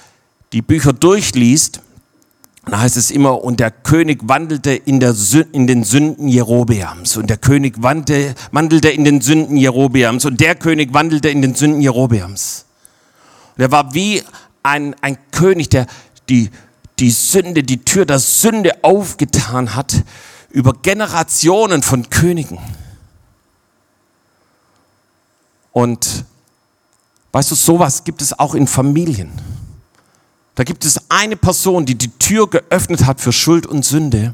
die 0.52 0.64
Bücher 0.64 0.92
durchliest, 0.92 1.82
da 2.66 2.82
heißt 2.82 2.98
es 2.98 3.10
immer, 3.10 3.44
und 3.44 3.60
der 3.60 3.72
König 3.72 4.20
wandelte 4.24 4.72
in, 4.72 5.00
der, 5.00 5.16
in 5.54 5.66
den 5.66 5.84
Sünden 5.84 6.28
Jerobeams. 6.28 7.18
Und 7.18 7.30
der 7.30 7.38
König 7.38 7.82
wandelte, 7.82 8.36
wandelte 8.52 8.90
in 8.90 9.06
den 9.06 9.22
Sünden 9.22 9.58
Jerobeams. 9.58 10.26
Und 10.26 10.40
der 10.40 10.56
König 10.56 10.94
wandelte 10.94 11.30
in 11.30 11.42
den 11.42 11.56
Sünden 11.56 11.82
Jerobeams. 11.82 12.66
Und 13.58 13.64
er 13.64 13.72
war 13.72 13.94
wie 13.94 14.22
ein, 14.62 14.96
ein 15.02 15.18
König, 15.32 15.70
der 15.70 15.88
die, 16.28 16.50
die 17.00 17.12
Sünde, 17.12 17.64
die 17.64 17.84
Tür 17.84 18.06
der 18.06 18.20
Sünde 18.20 18.84
aufgetan 18.84 19.76
hat 19.76 20.04
über 20.52 20.74
Generationen 20.74 21.82
von 21.82 22.10
Königen. 22.10 22.60
Und 25.72 26.26
weißt 27.32 27.52
du, 27.52 27.56
sowas 27.56 28.04
gibt 28.04 28.22
es 28.22 28.38
auch 28.38 28.54
in 28.54 28.68
Familien. 28.68 29.32
Da 30.60 30.66
gibt 30.66 30.84
es 30.84 31.00
eine 31.08 31.38
Person, 31.38 31.86
die 31.86 31.96
die 31.96 32.12
Tür 32.20 32.50
geöffnet 32.50 33.06
hat 33.06 33.22
für 33.22 33.32
Schuld 33.32 33.66
und 33.66 33.86
Sünde. 33.86 34.34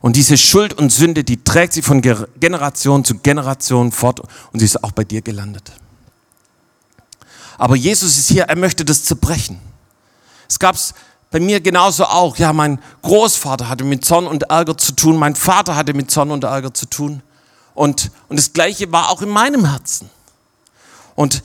Und 0.00 0.16
diese 0.16 0.38
Schuld 0.38 0.72
und 0.72 0.90
Sünde, 0.90 1.24
die 1.24 1.44
trägt 1.44 1.74
sie 1.74 1.82
von 1.82 2.00
Generation 2.00 3.04
zu 3.04 3.18
Generation 3.18 3.92
fort 3.92 4.20
und 4.20 4.60
sie 4.60 4.64
ist 4.64 4.82
auch 4.82 4.92
bei 4.92 5.04
dir 5.04 5.20
gelandet. 5.20 5.72
Aber 7.58 7.76
Jesus 7.76 8.16
ist 8.16 8.30
hier, 8.30 8.44
er 8.44 8.56
möchte 8.56 8.82
das 8.82 9.04
zerbrechen. 9.04 9.60
Es 10.48 10.58
gab 10.58 10.74
es 10.74 10.94
bei 11.30 11.38
mir 11.38 11.60
genauso 11.60 12.06
auch. 12.06 12.38
Ja, 12.38 12.54
mein 12.54 12.80
Großvater 13.02 13.68
hatte 13.68 13.84
mit 13.84 14.06
Zorn 14.06 14.26
und 14.26 14.44
Ärger 14.44 14.78
zu 14.78 14.92
tun, 14.92 15.18
mein 15.18 15.34
Vater 15.34 15.76
hatte 15.76 15.92
mit 15.92 16.10
Zorn 16.10 16.30
und 16.30 16.44
Ärger 16.44 16.72
zu 16.72 16.86
tun. 16.86 17.22
Und, 17.74 18.10
und 18.30 18.38
das 18.38 18.54
Gleiche 18.54 18.90
war 18.90 19.10
auch 19.10 19.20
in 19.20 19.28
meinem 19.28 19.66
Herzen. 19.66 20.08
Und 21.14 21.42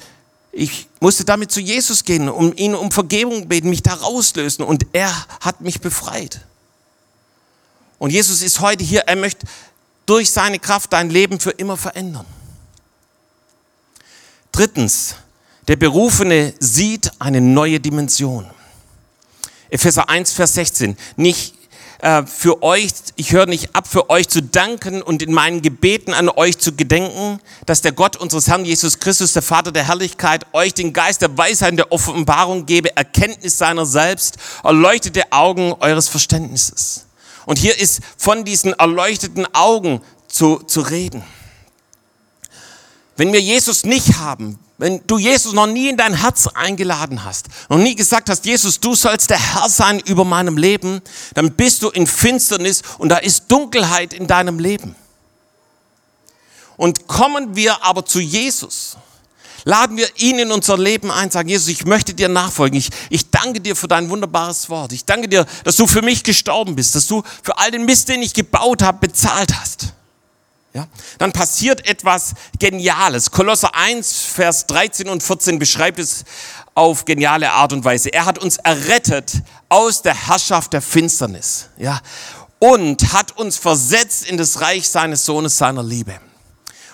ich 0.55 0.87
musste 0.99 1.25
damit 1.25 1.51
zu 1.51 1.59
Jesus 1.59 2.03
gehen, 2.03 2.29
um 2.29 2.55
ihn 2.55 2.75
um 2.75 2.91
Vergebung 2.91 3.47
beten, 3.47 3.69
mich 3.69 3.81
da 3.81 3.95
rauslösen 3.95 4.63
und 4.63 4.85
er 4.93 5.11
hat 5.41 5.61
mich 5.61 5.81
befreit. 5.81 6.41
Und 7.97 8.11
Jesus 8.11 8.43
ist 8.43 8.59
heute 8.59 8.83
hier, 8.83 9.01
er 9.01 9.15
möchte 9.15 9.47
durch 10.05 10.31
seine 10.31 10.59
Kraft 10.59 10.93
dein 10.93 11.09
Leben 11.09 11.39
für 11.39 11.49
immer 11.49 11.75
verändern. 11.75 12.25
Drittens, 14.51 15.15
der 15.67 15.77
Berufene 15.77 16.53
sieht 16.59 17.09
eine 17.19 17.41
neue 17.41 17.79
Dimension. 17.79 18.47
Epheser 19.69 20.07
1, 20.07 20.33
Vers 20.33 20.53
16. 20.53 20.95
Nicht 21.15 21.55
äh, 22.03 22.25
für 22.25 22.61
euch, 22.63 22.91
ich 23.15 23.31
höre 23.31 23.45
nicht 23.45 23.75
ab, 23.77 23.87
für 23.87 24.09
euch 24.09 24.27
zu 24.27 24.43
danken 24.43 25.01
und 25.01 25.21
in 25.21 25.31
meinen 25.31 25.61
Gebeten 25.61 26.13
an 26.13 26.27
euch 26.27 26.57
zu 26.57 26.75
gedenken, 26.75 27.39
dass 27.65 27.81
der 27.81 27.93
Gott 27.93 28.17
unseres 28.17 28.49
Herrn 28.49 28.65
Jesus 28.65 28.99
Christus, 28.99 29.31
der 29.31 29.41
Vater 29.41 29.71
der 29.71 29.87
Herrlichkeit, 29.87 30.45
euch 30.51 30.73
den 30.73 30.91
Geist 30.91 31.21
der 31.21 31.37
Weisheit 31.37 31.77
der 31.77 31.93
Offenbarung 31.93 32.65
gebe, 32.65 32.93
Erkenntnis 32.97 33.57
seiner 33.57 33.85
selbst, 33.85 34.35
erleuchtete 34.65 35.31
Augen 35.31 35.73
eures 35.79 36.09
Verständnisses. 36.09 37.05
Und 37.45 37.57
hier 37.57 37.79
ist 37.79 38.01
von 38.17 38.43
diesen 38.43 38.73
erleuchteten 38.73 39.47
Augen 39.53 40.01
zu, 40.27 40.57
zu 40.57 40.81
reden. 40.81 41.23
Wenn 43.15 43.31
wir 43.31 43.41
Jesus 43.41 43.83
nicht 43.83 44.17
haben, 44.17 44.59
wenn 44.77 45.05
du 45.05 45.17
Jesus 45.17 45.53
noch 45.53 45.67
nie 45.67 45.89
in 45.89 45.97
dein 45.97 46.15
Herz 46.15 46.47
eingeladen 46.47 47.23
hast, 47.23 47.47
noch 47.69 47.77
nie 47.77 47.95
gesagt 47.95 48.29
hast, 48.29 48.45
Jesus, 48.45 48.79
du 48.79 48.95
sollst 48.95 49.29
der 49.29 49.39
Herr 49.39 49.69
sein 49.69 49.99
über 49.99 50.25
meinem 50.25 50.57
Leben, 50.57 51.01
dann 51.35 51.53
bist 51.53 51.83
du 51.83 51.89
in 51.89 52.07
Finsternis 52.07 52.81
und 52.97 53.09
da 53.09 53.17
ist 53.17 53.51
Dunkelheit 53.51 54.13
in 54.13 54.27
deinem 54.27 54.59
Leben. 54.59 54.95
Und 56.75 57.07
kommen 57.07 57.55
wir 57.55 57.83
aber 57.85 58.03
zu 58.05 58.19
Jesus, 58.19 58.97
laden 59.63 59.95
wir 59.95 60.09
ihn 60.17 60.39
in 60.39 60.51
unser 60.51 60.77
Leben 60.77 61.11
ein, 61.11 61.29
sagen, 61.29 61.49
Jesus, 61.49 61.67
ich 61.67 61.85
möchte 61.85 62.15
dir 62.15 62.27
nachfolgen. 62.27 62.77
Ich, 62.77 62.89
ich 63.09 63.29
danke 63.29 63.61
dir 63.61 63.75
für 63.75 63.87
dein 63.87 64.09
wunderbares 64.09 64.69
Wort. 64.69 64.91
Ich 64.91 65.05
danke 65.05 65.29
dir, 65.29 65.45
dass 65.63 65.75
du 65.75 65.85
für 65.85 66.01
mich 66.01 66.23
gestorben 66.23 66.75
bist, 66.75 66.95
dass 66.95 67.05
du 67.05 67.23
für 67.43 67.57
all 67.59 67.69
den 67.69 67.85
Mist, 67.85 68.09
den 68.09 68.23
ich 68.23 68.33
gebaut 68.33 68.81
habe, 68.81 69.07
bezahlt 69.07 69.53
hast. 69.57 69.92
Ja, 70.73 70.87
dann 71.19 71.31
passiert 71.31 71.87
etwas 71.87 72.33
Geniales. 72.57 73.29
Kolosser 73.29 73.75
1, 73.75 74.21
Vers 74.21 74.65
13 74.65 75.07
und 75.07 75.21
14 75.21 75.59
beschreibt 75.59 75.99
es 75.99 76.25
auf 76.73 77.05
geniale 77.05 77.51
Art 77.51 77.73
und 77.73 77.85
Weise. 77.85 78.11
Er 78.11 78.25
hat 78.25 78.39
uns 78.39 78.57
errettet 78.57 79.33
aus 79.69 80.01
der 80.01 80.15
Herrschaft 80.27 80.73
der 80.73 80.81
Finsternis. 80.81 81.69
Ja, 81.77 82.01
und 82.57 83.13
hat 83.13 83.37
uns 83.37 83.57
versetzt 83.57 84.25
in 84.25 84.37
das 84.37 84.61
Reich 84.61 84.89
seines 84.89 85.25
Sohnes, 85.25 85.57
seiner 85.57 85.83
Liebe. 85.83 86.19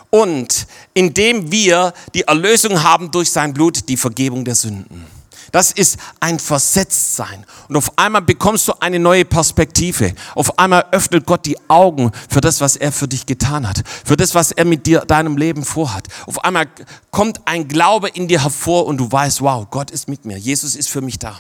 Und 0.10 0.66
indem 0.94 1.52
wir 1.52 1.94
die 2.16 2.24
Erlösung 2.24 2.82
haben 2.84 3.12
durch 3.12 3.32
sein 3.32 3.54
Blut, 3.54 3.88
die 3.88 3.96
Vergebung 3.96 4.44
der 4.44 4.56
Sünden. 4.56 5.06
Das 5.52 5.72
ist 5.72 5.98
ein 6.20 6.40
Versetztsein. 6.40 7.46
Und 7.68 7.76
auf 7.76 7.98
einmal 7.98 8.22
bekommst 8.22 8.68
du 8.68 8.74
eine 8.80 9.00
neue 9.00 9.26
Perspektive. 9.26 10.14
Auf 10.36 10.60
einmal 10.60 10.86
öffnet 10.92 11.26
Gott 11.26 11.46
die 11.46 11.58
Augen 11.70 12.12
für 12.30 12.42
das, 12.42 12.62
was 12.62 12.76
er 12.76 12.92
für 12.92 13.08
dich 13.08 13.26
getan 13.26 13.68
hat. 13.68 13.84
Für 14.06 14.18
das, 14.18 14.36
was 14.36 14.52
er 14.52 14.66
mit 14.66 14.86
dir, 14.86 15.02
deinem 15.02 15.38
Leben 15.38 15.64
vorhat. 15.64 16.08
Auf 16.26 16.44
einmal 16.44 16.68
kommt 17.12 17.42
ein 17.46 17.68
Glaube 17.68 18.10
in 18.10 18.28
dir 18.28 18.44
hervor 18.44 18.86
und 18.86 18.98
du 18.98 19.12
weißt, 19.12 19.42
wow, 19.42 19.66
Gott 19.70 19.92
ist 19.92 20.08
mit 20.08 20.26
mir. 20.26 20.38
Jesus 20.38 20.76
ist 20.76 20.90
für 20.90 21.02
mich 21.02 21.20
da. 21.20 21.40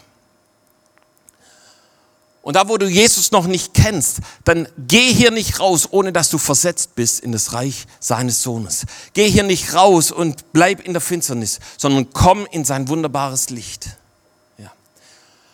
Und 2.42 2.56
da, 2.56 2.68
wo 2.68 2.78
du 2.78 2.88
Jesus 2.88 3.32
noch 3.32 3.46
nicht 3.46 3.76
kennst, 3.76 4.22
dann 4.46 4.68
geh 4.76 5.14
hier 5.14 5.30
nicht 5.30 5.60
raus, 5.60 5.90
ohne 5.92 6.14
dass 6.14 6.30
du 6.30 6.38
versetzt 6.38 6.96
bist 6.96 7.20
in 7.20 7.32
das 7.32 7.54
Reich 7.54 7.86
seines 8.00 8.42
Sohnes. 8.42 8.86
Geh 9.14 9.30
hier 9.30 9.44
nicht 9.44 9.76
raus 9.76 10.12
und 10.12 10.52
bleib 10.54 10.80
in 10.80 10.94
der 10.94 11.02
Finsternis, 11.02 11.60
sondern 11.78 12.12
komm 12.12 12.48
in 12.50 12.66
sein 12.66 12.88
wunderbares 12.88 13.50
Licht. 13.50 13.99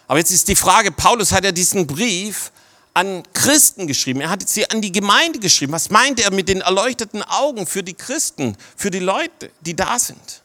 Aber 0.08 0.20
jetzt 0.20 0.32
ist 0.32 0.48
die 0.48 0.56
Frage, 0.56 0.92
Paulus 0.92 1.32
hat 1.32 1.44
ja 1.44 1.52
diesen 1.52 1.88
Brief 1.88 2.52
an 2.94 3.24
Christen 3.34 3.88
geschrieben. 3.88 4.22
Er 4.22 4.30
hat 4.30 4.48
sie 4.48 4.70
an 4.70 4.82
die 4.82 4.92
Gemeinde 4.92 5.40
geschrieben. 5.40 5.74
Was 5.74 5.90
meint 5.90 6.20
er 6.20 6.32
mit 6.32 6.48
den 6.48 6.62
erleuchteten 6.62 7.24
Augen 7.24 7.68
für 7.68 7.84
die 7.84 7.94
Christen, 7.94 8.56
für 8.78 8.90
die 8.90 9.00
Leute, 9.00 9.52
die 9.62 9.76
da 9.76 10.00
sind? 10.00 10.42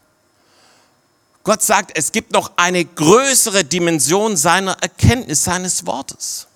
Gott 1.44 1.62
sagt, 1.62 1.96
es 1.96 2.12
gibt 2.12 2.32
noch 2.32 2.52
eine 2.56 2.84
größere 2.84 3.64
Dimension 3.64 4.36
seiner 4.36 4.72
Erkenntnis, 4.82 5.44
seines 5.44 5.86
Wortes. 5.86 6.46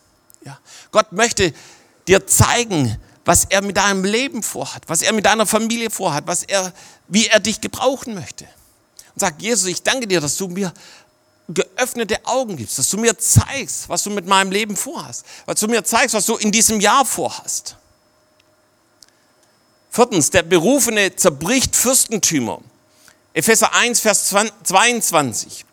Ja. 0.44 0.58
Gott 0.90 1.12
möchte 1.12 1.54
dir 2.06 2.26
zeigen, 2.26 2.98
was 3.24 3.46
er 3.46 3.62
mit 3.62 3.76
deinem 3.76 4.04
Leben 4.04 4.42
vorhat, 4.42 4.82
was 4.88 5.00
er 5.00 5.12
mit 5.12 5.24
deiner 5.24 5.46
Familie 5.46 5.90
vorhat, 5.90 6.26
was 6.26 6.42
er, 6.42 6.72
wie 7.08 7.28
er 7.28 7.40
dich 7.40 7.60
gebrauchen 7.60 8.14
möchte. 8.14 8.44
Und 9.14 9.20
sagt, 9.20 9.40
Jesus, 9.40 9.66
ich 9.68 9.82
danke 9.82 10.06
dir, 10.06 10.20
dass 10.20 10.36
du 10.36 10.48
mir 10.48 10.72
geöffnete 11.48 12.24
Augen 12.24 12.57
gibst, 12.57 12.78
dass 12.78 12.88
du 12.88 12.96
mir 12.96 13.18
zeigst, 13.18 13.88
was 13.88 14.02
du 14.02 14.11
mit 14.11 14.26
meinem 14.26 14.50
Leben 14.50 14.76
vorhast, 14.76 15.26
dass 15.46 15.61
du 15.61 15.68
mir 15.68 15.85
zeigst, 15.85 16.14
was 16.14 16.26
du 16.26 16.37
in 16.37 16.50
diesem 16.50 16.80
Jahr 16.80 17.04
vorhast. 17.04 17.76
Viertens, 19.90 20.30
der 20.30 20.42
Berufene 20.42 21.14
zerbricht 21.14 21.76
Fürstentümer. 21.76 22.61
Epheser 23.33 23.74
1, 23.74 24.00
Vers 24.00 24.35
22. 24.64 25.64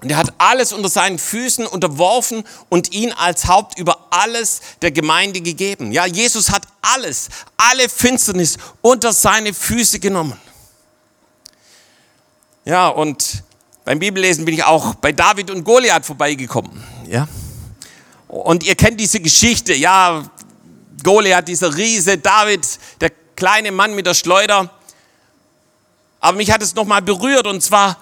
Und 0.00 0.10
er 0.10 0.16
hat 0.16 0.34
alles 0.38 0.72
unter 0.72 0.88
seinen 0.88 1.18
Füßen 1.18 1.66
unterworfen 1.66 2.42
und 2.68 2.92
ihn 2.92 3.12
als 3.12 3.46
Haupt 3.46 3.78
über 3.78 4.08
alles 4.10 4.60
der 4.82 4.90
Gemeinde 4.90 5.40
gegeben. 5.40 5.92
Ja, 5.92 6.06
Jesus 6.06 6.50
hat 6.50 6.66
alles, 6.80 7.28
alle 7.56 7.88
Finsternis 7.88 8.56
unter 8.80 9.12
seine 9.12 9.54
Füße 9.54 10.00
genommen. 10.00 10.40
Ja, 12.64 12.88
und 12.88 13.44
beim 13.84 13.98
Bibellesen 13.98 14.44
bin 14.44 14.54
ich 14.54 14.64
auch 14.64 14.94
bei 14.94 15.12
David 15.12 15.50
und 15.50 15.64
Goliath 15.64 16.06
vorbeigekommen. 16.06 16.82
Ja? 17.08 17.26
Und 18.28 18.64
ihr 18.64 18.74
kennt 18.76 19.00
diese 19.00 19.20
Geschichte, 19.20 19.74
ja, 19.74 20.24
Goliath, 21.02 21.48
dieser 21.48 21.76
Riese, 21.76 22.18
David, 22.18 22.66
der 23.00 23.10
kleine 23.34 23.72
Mann 23.72 23.94
mit 23.94 24.06
der 24.06 24.14
Schleuder. 24.14 24.70
Aber 26.20 26.36
mich 26.36 26.50
hat 26.52 26.62
es 26.62 26.74
nochmal 26.74 27.02
berührt 27.02 27.46
und 27.46 27.62
zwar 27.62 27.96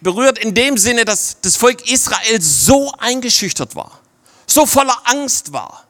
berührt 0.00 0.38
in 0.38 0.54
dem 0.54 0.78
Sinne, 0.78 1.04
dass 1.04 1.38
das 1.40 1.56
Volk 1.56 1.90
Israel 1.90 2.40
so 2.40 2.92
eingeschüchtert 2.98 3.74
war, 3.74 3.98
so 4.46 4.66
voller 4.66 4.96
Angst 5.04 5.52
war. 5.52 5.84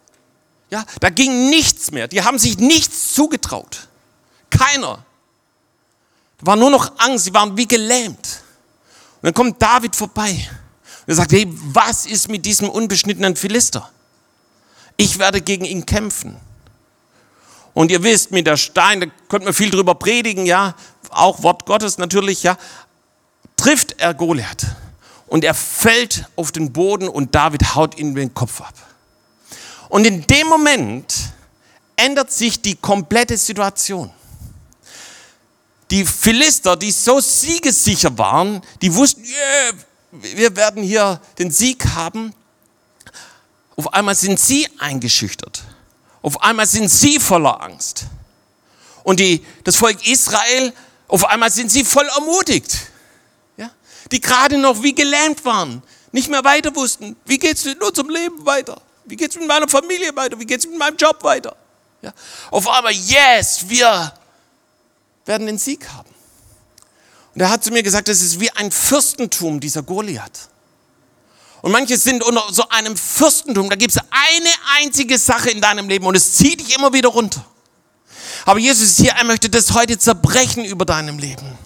Ja, 0.70 0.85
da 1.00 1.11
ging 1.11 1.50
nichts 1.50 1.90
mehr. 1.90 2.09
Die 2.09 2.22
haben 2.22 2.38
sich 2.38 2.59
nichts 2.59 3.12
zugetraut. 3.12 3.88
Keiner. 4.50 5.05
Da 6.38 6.46
war 6.46 6.57
nur 6.57 6.70
noch 6.70 6.92
Angst. 6.98 7.27
Sie 7.27 7.35
waren 7.35 7.57
wie 7.57 7.68
gelähmt. 7.68 8.43
Dann 9.24 9.32
kommt 9.32 9.60
David 9.62 9.96
vorbei 9.96 10.37
und 11.06 11.14
sagt, 11.14 11.32
hey, 11.32 11.46
was 11.48 12.04
ist 12.04 12.28
mit 12.28 12.44
diesem 12.44 12.68
unbeschnittenen 12.68 13.37
Philister? 13.37 13.90
Ich 14.98 15.18
werde 15.18 15.40
gegen 15.40 15.64
ihn 15.64 15.87
kämpfen. 15.87 16.37
Und 17.72 17.90
ihr 17.90 18.02
wisst, 18.02 18.32
mit 18.32 18.46
der 18.46 18.58
Stein, 18.58 19.00
da 19.00 19.06
könnte 19.30 19.46
man 19.46 19.54
viel 19.54 19.70
drüber 19.70 19.94
predigen, 19.94 20.44
ja, 20.44 20.74
auch 21.08 21.42
Wort 21.42 21.64
Gottes 21.64 21.96
natürlich, 21.96 22.42
ja, 22.42 22.58
trifft 23.56 23.98
er 23.98 24.12
Goliath 24.12 24.66
und 25.26 25.42
er 25.42 25.54
fällt 25.54 26.28
auf 26.37 26.52
den 26.52 26.74
Boden 26.74 27.08
und 27.08 27.34
David 27.34 27.74
haut 27.74 27.98
ihm 27.98 28.14
den 28.14 28.34
Kopf 28.34 28.60
ab. 28.60 28.74
Und 29.88 30.06
in 30.06 30.26
dem 30.26 30.48
Moment 30.48 31.14
ändert 31.96 32.30
sich 32.30 32.60
die 32.60 32.76
komplette 32.76 33.38
Situation 33.38 34.10
die 35.90 36.04
Philister, 36.04 36.76
die 36.76 36.90
so 36.90 37.20
siegessicher 37.20 38.16
waren, 38.16 38.62
die 38.80 38.94
wussten, 38.94 39.24
yeah, 39.24 39.72
wir 40.10 40.56
werden 40.56 40.82
hier 40.82 41.20
den 41.38 41.50
Sieg 41.50 41.84
haben. 41.94 42.34
Auf 43.76 43.92
einmal 43.92 44.14
sind 44.14 44.38
sie 44.38 44.68
eingeschüchtert. 44.78 45.64
Auf 46.22 46.42
einmal 46.42 46.66
sind 46.66 46.88
sie 46.88 47.18
voller 47.18 47.60
Angst. 47.60 48.06
Und 49.02 49.20
die, 49.20 49.44
das 49.64 49.76
Volk 49.76 50.06
Israel, 50.06 50.72
auf 51.08 51.24
einmal 51.26 51.50
sind 51.50 51.70
sie 51.70 51.84
voll 51.84 52.06
ermutigt. 52.16 52.78
Ja? 53.56 53.70
Die 54.10 54.20
gerade 54.20 54.56
noch 54.56 54.82
wie 54.82 54.94
gelähmt 54.94 55.44
waren, 55.44 55.82
nicht 56.12 56.30
mehr 56.30 56.44
weiter 56.44 56.74
wussten, 56.74 57.16
wie 57.26 57.38
geht 57.38 57.56
es 57.56 57.66
in 57.66 57.82
unserem 57.82 58.08
Leben 58.08 58.46
weiter? 58.46 58.80
Wie 59.04 59.16
geht 59.16 59.30
es 59.30 59.36
mit 59.36 59.46
meiner 59.46 59.68
Familie 59.68 60.14
weiter? 60.16 60.38
Wie 60.38 60.46
geht 60.46 60.60
es 60.60 60.66
mit 60.66 60.78
meinem 60.78 60.96
Job 60.96 61.22
weiter? 61.22 61.54
Ja? 62.00 62.12
Auf 62.50 62.66
einmal, 62.68 62.92
yes, 62.92 63.64
wir 63.68 64.14
werden 65.24 65.46
den 65.46 65.58
Sieg 65.58 65.88
haben. 65.88 66.08
Und 67.34 67.40
er 67.40 67.50
hat 67.50 67.64
zu 67.64 67.72
mir 67.72 67.82
gesagt, 67.82 68.08
das 68.08 68.22
ist 68.22 68.40
wie 68.40 68.50
ein 68.50 68.70
Fürstentum, 68.70 69.58
dieser 69.60 69.82
Goliath. 69.82 70.48
Und 71.62 71.72
manche 71.72 71.96
sind 71.96 72.22
unter 72.22 72.44
so 72.52 72.68
einem 72.68 72.96
Fürstentum, 72.96 73.70
da 73.70 73.76
gibt 73.76 73.96
es 73.96 73.98
eine 73.98 74.50
einzige 74.78 75.18
Sache 75.18 75.50
in 75.50 75.60
deinem 75.60 75.88
Leben 75.88 76.06
und 76.06 76.14
es 76.14 76.34
zieht 76.34 76.60
dich 76.60 76.76
immer 76.76 76.92
wieder 76.92 77.08
runter. 77.08 77.44
Aber 78.44 78.58
Jesus 78.58 78.90
ist 78.90 79.00
hier, 79.00 79.12
er 79.12 79.24
möchte 79.24 79.48
das 79.48 79.72
heute 79.72 79.98
zerbrechen 79.98 80.64
über 80.64 80.84
deinem 80.84 81.18
Leben. 81.18 81.58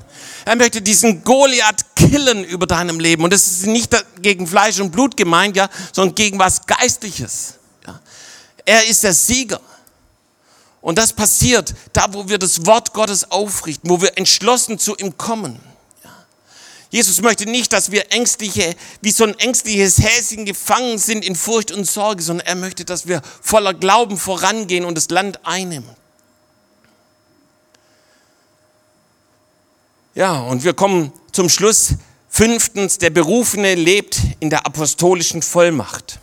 Er 0.44 0.56
möchte 0.56 0.80
diesen 0.80 1.24
Goliath 1.24 1.84
killen 1.94 2.44
über 2.44 2.66
deinem 2.66 3.00
Leben. 3.00 3.24
Und 3.24 3.32
das 3.32 3.46
ist 3.46 3.66
nicht 3.66 3.92
gegen 4.22 4.46
Fleisch 4.46 4.80
und 4.80 4.90
Blut 4.90 5.16
gemeint, 5.16 5.56
ja, 5.56 5.68
sondern 5.92 6.14
gegen 6.14 6.38
was 6.38 6.64
Geistliches. 6.66 7.54
Ja. 7.86 8.00
Er 8.64 8.86
ist 8.86 9.02
der 9.02 9.12
Sieger. 9.12 9.60
Und 10.80 10.98
das 10.98 11.12
passiert 11.12 11.74
da, 11.92 12.12
wo 12.12 12.28
wir 12.28 12.38
das 12.38 12.66
Wort 12.66 12.92
Gottes 12.92 13.30
aufrichten, 13.30 13.90
wo 13.90 14.00
wir 14.00 14.16
entschlossen 14.16 14.78
zu 14.78 14.96
ihm 14.96 15.16
kommen. 15.18 15.58
Jesus 16.90 17.20
möchte 17.20 17.44
nicht, 17.44 17.72
dass 17.72 17.90
wir 17.90 18.12
ängstliche, 18.12 18.74
wie 19.02 19.10
so 19.10 19.24
ein 19.24 19.38
ängstliches 19.38 19.98
Häschen 19.98 20.46
gefangen 20.46 20.96
sind 20.96 21.24
in 21.24 21.36
Furcht 21.36 21.70
und 21.70 21.84
Sorge, 21.84 22.22
sondern 22.22 22.46
er 22.46 22.54
möchte, 22.54 22.84
dass 22.84 23.06
wir 23.06 23.20
voller 23.42 23.74
Glauben 23.74 24.16
vorangehen 24.16 24.86
und 24.86 24.94
das 24.94 25.10
Land 25.10 25.44
einnehmen. 25.44 25.90
Ja, 30.14 30.40
und 30.40 30.64
wir 30.64 30.72
kommen 30.72 31.12
zum 31.32 31.48
Schluss. 31.48 31.94
Fünftens, 32.30 32.98
der 32.98 33.10
Berufene 33.10 33.74
lebt 33.74 34.20
in 34.40 34.50
der 34.50 34.66
apostolischen 34.66 35.42
Vollmacht. 35.42 36.18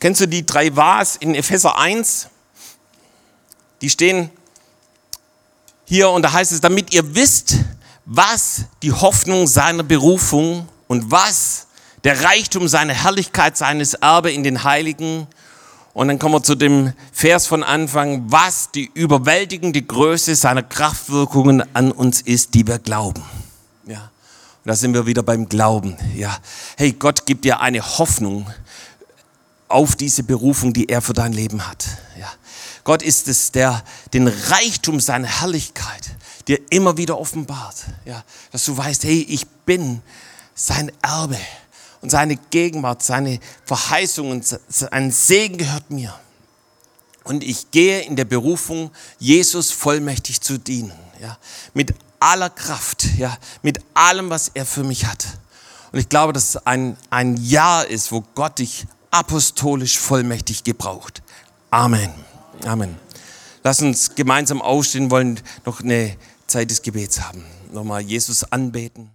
Kennst 0.00 0.20
du 0.20 0.26
die 0.26 0.46
drei 0.46 0.74
Was 0.76 1.16
in 1.16 1.34
Epheser 1.34 1.76
1? 1.76 2.28
Die 3.80 3.90
stehen 3.90 4.30
hier 5.84 6.10
und 6.10 6.22
da 6.22 6.32
heißt 6.32 6.52
es, 6.52 6.60
damit 6.60 6.94
ihr 6.94 7.14
wisst, 7.14 7.56
was 8.04 8.62
die 8.82 8.92
Hoffnung 8.92 9.46
seiner 9.46 9.82
Berufung 9.82 10.68
und 10.86 11.10
was 11.10 11.66
der 12.04 12.22
Reichtum 12.22 12.68
seiner 12.68 12.94
Herrlichkeit, 12.94 13.56
seines 13.56 13.94
Erbe 13.94 14.30
in 14.30 14.44
den 14.44 14.64
Heiligen 14.64 15.26
Und 15.98 16.06
dann 16.06 16.20
kommen 16.20 16.34
wir 16.34 16.42
zu 16.44 16.54
dem 16.54 16.92
Vers 17.10 17.48
von 17.48 17.64
Anfang, 17.64 18.30
was 18.30 18.70
die 18.70 18.88
überwältigende 18.94 19.82
Größe 19.82 20.36
seiner 20.36 20.62
Kraftwirkungen 20.62 21.64
an 21.74 21.90
uns 21.90 22.20
ist, 22.20 22.54
die 22.54 22.64
wir 22.68 22.78
glauben. 22.78 23.24
Ja. 23.84 24.12
Und 24.64 24.68
da 24.68 24.76
sind 24.76 24.94
wir 24.94 25.06
wieder 25.06 25.24
beim 25.24 25.48
Glauben. 25.48 25.96
Ja. 26.14 26.38
Hey, 26.76 26.92
Gott 26.92 27.26
gibt 27.26 27.44
dir 27.44 27.58
eine 27.58 27.82
Hoffnung 27.82 28.46
auf 29.68 29.96
diese 29.96 30.22
Berufung, 30.22 30.72
die 30.72 30.88
er 30.88 31.02
für 31.02 31.12
dein 31.12 31.32
Leben 31.32 31.66
hat. 31.66 31.86
Ja. 32.18 32.32
Gott 32.84 33.02
ist 33.02 33.28
es, 33.28 33.52
der 33.52 33.84
den 34.12 34.28
Reichtum 34.28 34.98
seiner 35.00 35.28
Herrlichkeit 35.28 36.10
dir 36.46 36.60
immer 36.70 36.96
wieder 36.96 37.18
offenbart. 37.18 37.76
Ja. 38.04 38.24
Dass 38.50 38.64
du 38.64 38.76
weißt, 38.76 39.04
hey, 39.04 39.26
ich 39.28 39.46
bin 39.46 40.02
sein 40.54 40.90
Erbe 41.02 41.38
und 42.00 42.10
seine 42.10 42.36
Gegenwart, 42.36 43.02
seine 43.02 43.40
Verheißungen, 43.64 44.42
sein 44.68 45.10
Segen 45.10 45.58
gehört 45.58 45.90
mir. 45.90 46.14
Und 47.24 47.44
ich 47.44 47.70
gehe 47.70 48.00
in 48.00 48.16
der 48.16 48.24
Berufung, 48.24 48.90
Jesus 49.18 49.70
vollmächtig 49.70 50.40
zu 50.40 50.58
dienen. 50.58 50.92
Ja. 51.20 51.36
Mit 51.74 51.94
aller 52.20 52.50
Kraft, 52.50 53.04
ja, 53.18 53.36
mit 53.62 53.80
allem, 53.94 54.30
was 54.30 54.50
er 54.54 54.64
für 54.64 54.82
mich 54.82 55.04
hat. 55.04 55.26
Und 55.92 55.98
ich 55.98 56.08
glaube, 56.08 56.32
dass 56.32 56.50
es 56.50 56.66
ein, 56.66 56.96
ein 57.10 57.36
Jahr 57.36 57.86
ist, 57.86 58.12
wo 58.12 58.22
Gott 58.34 58.58
dich 58.58 58.86
apostolisch 59.10 59.98
vollmächtig 59.98 60.64
gebraucht. 60.64 61.22
Amen. 61.70 62.10
Amen. 62.64 62.96
Lass 63.62 63.82
uns 63.82 64.14
gemeinsam 64.14 64.62
aufstehen, 64.62 65.10
wollen 65.10 65.40
noch 65.64 65.80
eine 65.80 66.16
Zeit 66.46 66.70
des 66.70 66.82
Gebets 66.82 67.20
haben. 67.20 67.44
Nochmal 67.72 68.00
Jesus 68.00 68.44
anbeten. 68.44 69.06